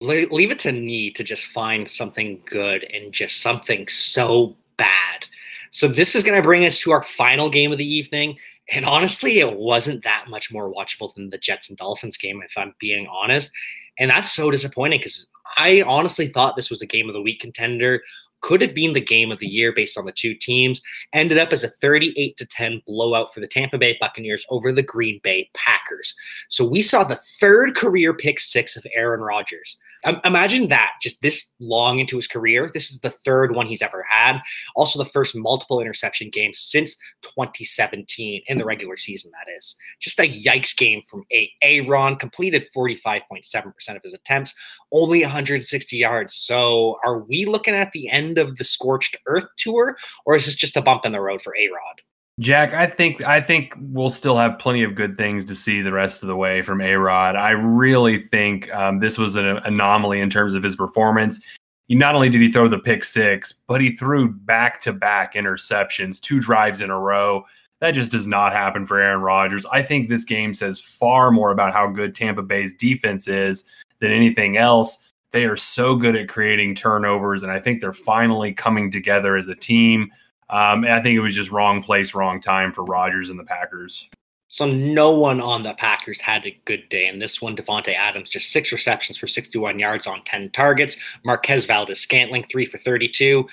[0.00, 5.26] Leave it to me to just find something good and just something so bad.
[5.70, 8.38] So this is going to bring us to our final game of the evening.
[8.70, 12.56] And honestly, it wasn't that much more watchable than the Jets and Dolphins game, if
[12.58, 13.50] I'm being honest.
[13.98, 15.26] And that's so disappointing because
[15.56, 18.02] I honestly thought this was a game of the week contender
[18.40, 20.80] could have been the game of the year based on the two teams,
[21.12, 24.82] ended up as a 38 to 10 blowout for the Tampa Bay Buccaneers over the
[24.82, 26.14] Green Bay Packers.
[26.48, 29.78] So we saw the third career pick six of Aaron Rodgers.
[30.04, 32.70] Um, imagine that just this long into his career.
[32.72, 34.40] This is the third one he's ever had.
[34.76, 39.74] Also, the first multiple interception game since 2017 in the regular season, that is.
[39.98, 41.50] Just a yikes game from A.
[41.62, 44.54] Aaron, completed 45.7% of his attempts,
[44.92, 46.34] only 160 yards.
[46.34, 50.54] So, are we looking at the end of the scorched earth tour, or is this
[50.54, 52.00] just a bump in the road for A Rod?
[52.38, 55.92] Jack, I think I think we'll still have plenty of good things to see the
[55.92, 57.34] rest of the way from A Rod.
[57.34, 61.42] I really think um, this was an anomaly in terms of his performance.
[61.86, 65.34] He not only did he throw the pick six, but he threw back to back
[65.34, 67.46] interceptions, two drives in a row.
[67.80, 69.64] That just does not happen for Aaron Rodgers.
[69.66, 73.64] I think this game says far more about how good Tampa Bay's defense is
[74.00, 74.98] than anything else.
[75.32, 79.48] They are so good at creating turnovers, and I think they're finally coming together as
[79.48, 80.12] a team.
[80.48, 84.08] Um, I think it was just wrong place, wrong time for Rodgers and the Packers.
[84.48, 87.08] So no one on the Packers had a good day.
[87.08, 90.96] And this one, Davante Adams, just six receptions for 61 yards on 10 targets.
[91.24, 93.46] Marquez Valdes Scantling, three for 32.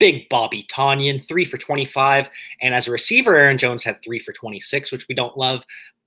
[0.00, 2.30] Big Bobby Tonyan, three for 25.
[2.60, 5.64] And as a receiver, Aaron Jones had three for 26, which we don't love.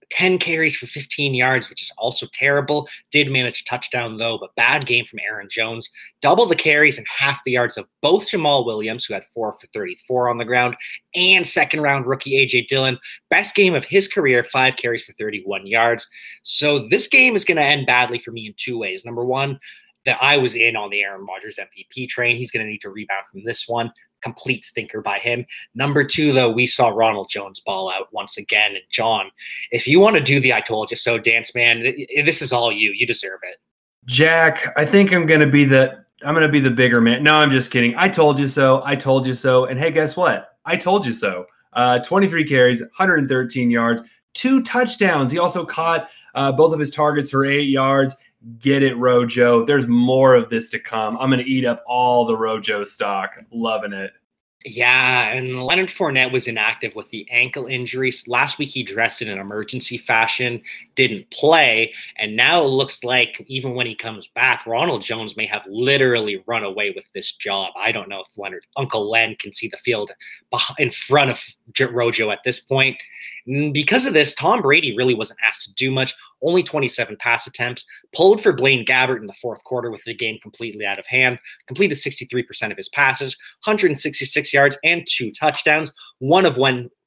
[0.09, 2.87] 10 carries for 15 yards, which is also terrible.
[3.11, 5.89] Did manage a touchdown though, but bad game from Aaron Jones.
[6.21, 9.67] Double the carries and half the yards of both Jamaal Williams, who had four for
[9.67, 10.75] 34 on the ground,
[11.15, 12.97] and second round rookie AJ Dillon.
[13.29, 16.07] Best game of his career, five carries for 31 yards.
[16.43, 19.05] So this game is going to end badly for me in two ways.
[19.05, 19.59] Number one,
[20.05, 22.37] that I was in on the Aaron Rodgers MVP train.
[22.37, 23.91] He's going to need to rebound from this one
[24.23, 25.45] complete stinker by him.
[25.75, 28.71] Number two, though, we saw Ronald Jones ball out once again.
[28.71, 29.29] And John,
[29.71, 32.71] if you want to do the I told you so dance, man, this is all
[32.71, 32.91] you.
[32.91, 33.57] You deserve it.
[34.05, 37.23] Jack, I think I'm going to be the I'm gonna be the bigger man.
[37.23, 37.95] No, I'm just kidding.
[37.95, 38.81] I told you so.
[38.85, 39.65] I told you so.
[39.65, 40.57] And hey, guess what?
[40.65, 41.45] I told you so.
[41.73, 44.01] Uh, 23 carries, 113 yards,
[44.33, 45.31] two touchdowns.
[45.31, 48.15] He also caught uh, both of his targets for eight yards.
[48.59, 49.65] Get it, Rojo.
[49.65, 51.17] There's more of this to come.
[51.17, 53.37] I'm gonna eat up all the Rojo stock.
[53.51, 54.11] Loving it.
[54.65, 58.25] Yeah, and Leonard Fournette was inactive with the ankle injuries.
[58.29, 60.61] Last week he dressed in an emergency fashion,
[60.95, 65.45] didn't play, and now it looks like even when he comes back, Ronald Jones may
[65.47, 67.73] have literally run away with this job.
[67.75, 70.11] I don't know if Leonard Uncle Len can see the field
[70.79, 71.43] in front of
[71.91, 72.95] Rojo at this point.
[73.45, 76.13] Because of this, Tom Brady really wasn't asked to do much.
[76.41, 77.85] Only 27 pass attempts.
[78.13, 81.39] Pulled for Blaine Gabbert in the fourth quarter with the game completely out of hand.
[81.67, 83.35] Completed 63% of his passes,
[83.65, 85.91] 166 yards and two touchdowns.
[86.19, 86.57] One of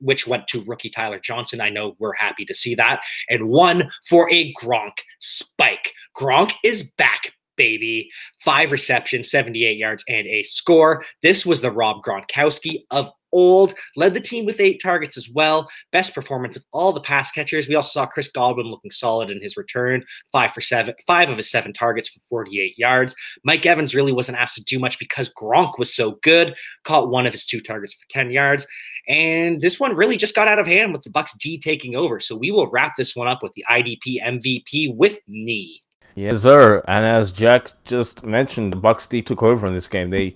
[0.01, 1.61] which went to rookie Tyler Johnson.
[1.61, 3.03] I know we're happy to see that.
[3.29, 5.93] And one for a Gronk spike.
[6.17, 8.11] Gronk is back, baby.
[8.45, 11.05] Five receptions, 78 yards, and a score.
[11.23, 15.69] This was the Rob Gronkowski of old, led the team with eight targets as well.
[15.93, 17.69] Best performance of all the pass catchers.
[17.69, 20.03] We also saw Chris Godwin looking solid in his return,
[20.33, 23.15] five for seven, five of his seven targets for 48 yards.
[23.45, 27.27] Mike Evans really wasn't asked to do much because Gronk was so good, caught one
[27.27, 28.67] of his two targets for 10 yards.
[29.09, 32.19] And this one really just got out of hand with the Bucks D taking over.
[32.19, 35.81] So we will wrap this one up with the IDP MVP with knee.
[36.17, 36.83] Yes, sir.
[36.89, 40.09] And as Jack just mentioned, the Bucks D took over in this game.
[40.09, 40.35] They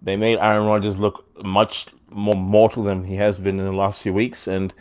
[0.00, 4.00] they made Aaron Rodgers look much more mortal than he has been in the last
[4.00, 4.46] few weeks.
[4.46, 4.72] And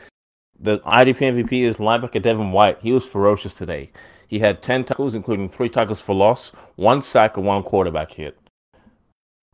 [0.60, 2.78] the IDP MVP is linebacker Devin White.
[2.82, 3.92] He was ferocious today.
[4.28, 8.38] He had 10 tackles, including three tackles for loss, one sack, and one quarterback hit.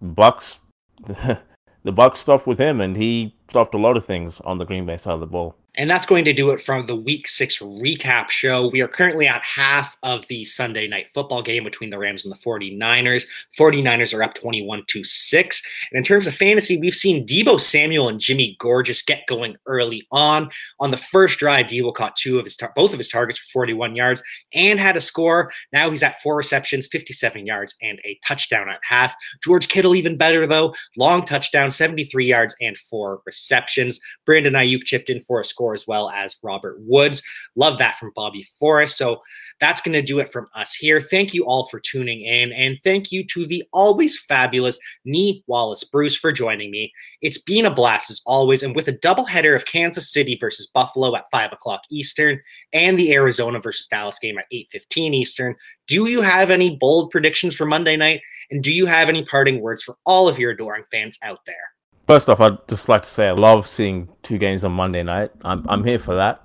[0.01, 0.57] Bucks,
[1.05, 4.85] the Bucks stopped with him, and he stopped a lot of things on the Green
[4.85, 5.55] Bay side of the ball.
[5.75, 8.67] And that's going to do it from the week six recap show.
[8.67, 12.31] We are currently at half of the Sunday night football game between the Rams and
[12.31, 13.25] the 49ers.
[13.57, 15.63] 49ers are up 21 to 6.
[15.91, 20.05] And in terms of fantasy, we've seen Deebo Samuel and Jimmy Gorgeous get going early
[20.11, 20.51] on.
[20.79, 23.49] On the first drive, Deebo caught two of his tar- both of his targets for
[23.51, 24.21] 41 yards
[24.53, 25.51] and had a score.
[25.71, 29.15] Now he's at four receptions, 57 yards, and a touchdown at half.
[29.43, 30.75] George Kittle even better though.
[30.97, 33.99] Long touchdown, 73 yards and four receptions.
[34.23, 37.21] Brandon Aiyuk chipped in for a score score as well as Robert Woods.
[37.55, 38.97] Love that from Bobby Forrest.
[38.97, 39.21] So
[39.59, 40.99] that's going to do it from us here.
[40.99, 42.51] Thank you all for tuning in.
[42.51, 46.91] And thank you to the always fabulous Nee Wallace Bruce for joining me.
[47.21, 48.61] It's been a blast as always.
[48.61, 52.39] And with a doubleheader of Kansas City versus Buffalo at 5 o'clock Eastern
[52.73, 55.55] and the Arizona versus Dallas game at 8.15 Eastern,
[55.87, 58.21] do you have any bold predictions for Monday night?
[58.51, 61.72] And do you have any parting words for all of your adoring fans out there?
[62.07, 65.31] First off, I'd just like to say I love seeing two games on Monday night.
[65.41, 66.41] I'm, I'm here for that.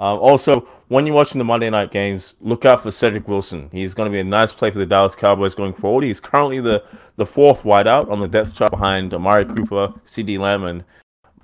[0.00, 3.68] Um, also, when you're watching the Monday night games, look out for Cedric Wilson.
[3.70, 6.04] He's going to be a nice play for the Dallas Cowboys going forward.
[6.04, 6.82] He's currently the,
[7.16, 10.84] the fourth wideout on the depth chart behind Amari Cooper, CeeDee Lamb, and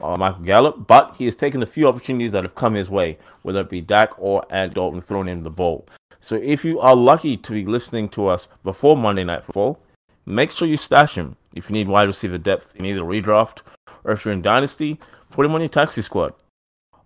[0.01, 3.19] uh, Michael Gallup, but he has taken a few opportunities that have come his way,
[3.43, 5.87] whether it be Dak or Andy Dalton throwing in the ball.
[6.21, 9.81] So if you are lucky to be listening to us before Monday Night Football,
[10.27, 11.37] make sure you stash him.
[11.55, 13.59] If you need wide receiver depth in either redraft
[14.05, 14.99] or if you're in Dynasty,
[15.31, 16.35] put him on your taxi squad.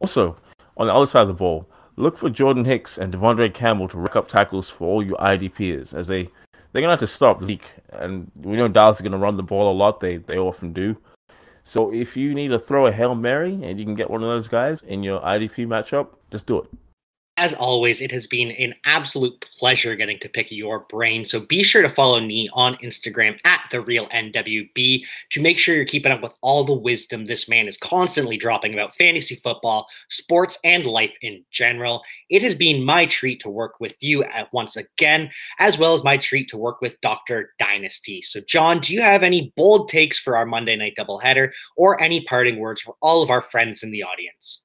[0.01, 0.37] Also,
[0.77, 3.99] on the other side of the ball, look for Jordan Hicks and De'Vondre Campbell to
[3.99, 6.31] rack up tackles for all your IDPers as they
[6.73, 9.71] they're gonna have to stop Zeke, and we know Dallas are gonna run the ball
[9.71, 10.01] a lot.
[10.01, 10.97] They they often do.
[11.63, 14.29] So if you need to throw a hail mary and you can get one of
[14.29, 16.69] those guys in your IDP matchup, just do it.
[17.37, 21.25] As always, it has been an absolute pleasure getting to pick your brain.
[21.25, 25.75] So be sure to follow me on Instagram at the real NWB to make sure
[25.75, 29.89] you're keeping up with all the wisdom this man is constantly dropping about fantasy football,
[30.11, 32.05] sports, and life in general.
[32.31, 35.29] It has been my treat to work with you at once again,
[35.59, 37.53] as well as my treat to work with Dr.
[37.59, 38.23] Dynasty.
[38.23, 42.21] So, John, do you have any bold takes for our Monday night doubleheader or any
[42.21, 44.64] parting words for all of our friends in the audience?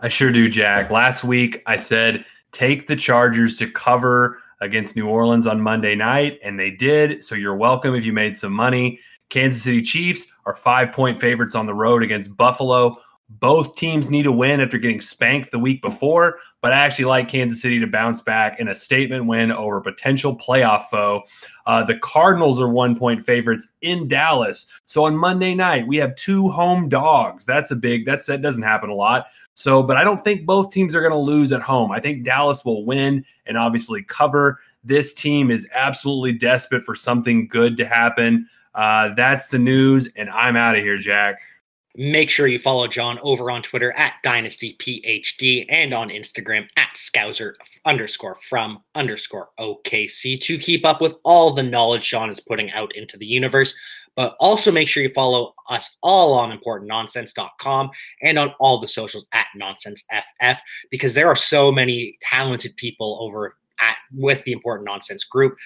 [0.00, 0.90] I sure do, Jack.
[0.90, 6.38] Last week I said take the Chargers to cover against New Orleans on Monday night,
[6.42, 7.24] and they did.
[7.24, 9.00] So you're welcome if you made some money.
[9.28, 12.96] Kansas City Chiefs are five point favorites on the road against Buffalo.
[13.30, 17.28] Both teams need a win after getting spanked the week before, but I actually like
[17.28, 21.22] Kansas City to bounce back in a statement win over a potential playoff foe.
[21.66, 24.66] Uh, the Cardinals are one point favorites in Dallas.
[24.86, 27.44] So on Monday night, we have two home dogs.
[27.44, 29.26] That's a big, that's, that doesn't happen a lot.
[29.52, 31.90] So, but I don't think both teams are going to lose at home.
[31.90, 34.58] I think Dallas will win and obviously cover.
[34.84, 38.48] This team is absolutely desperate for something good to happen.
[38.74, 41.40] Uh, that's the news, and I'm out of here, Jack.
[42.00, 47.54] Make sure you follow John over on Twitter at DynastyPhD and on Instagram at Scouser
[47.86, 52.94] underscore from underscore OKC to keep up with all the knowledge John is putting out
[52.94, 53.74] into the universe.
[54.14, 57.90] But also make sure you follow us all on importantnonsense.com
[58.22, 60.58] and on all the socials at NonsenseFF
[60.92, 65.56] because there are so many talented people over at with the Important Nonsense group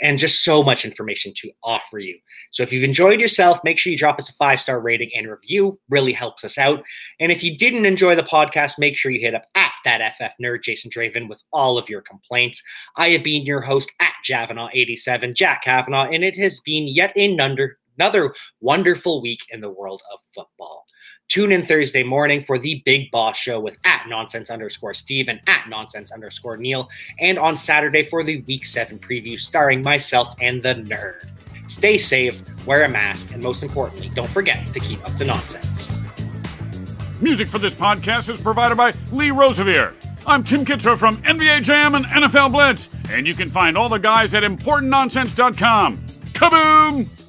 [0.00, 2.16] and just so much information to offer you.
[2.52, 5.28] So if you've enjoyed yourself, make sure you drop us a five star rating and
[5.28, 5.78] review.
[5.88, 6.82] Really helps us out.
[7.20, 10.34] And if you didn't enjoy the podcast, make sure you hit up at that FF
[10.42, 12.62] nerd Jason Draven with all of your complaints.
[12.96, 17.78] I have been your host at Javanaugh87, Jack Kavanaugh, and it has been yet another
[17.98, 20.84] another wonderful week in the world of football.
[21.28, 25.40] Tune in Thursday morning for the Big Boss Show with at nonsense underscore Steve and
[25.46, 26.88] at nonsense underscore Neil,
[27.20, 31.30] and on Saturday for the Week 7 preview starring myself and the nerd.
[31.70, 35.90] Stay safe, wear a mask, and most importantly, don't forget to keep up the nonsense.
[37.20, 39.92] Music for this podcast is provided by Lee Rosevere.
[40.26, 43.98] I'm Tim Kitzrow from NBA Jam and NFL Blitz, and you can find all the
[43.98, 45.98] guys at ImportantNonsense.com.
[46.32, 47.27] Kaboom!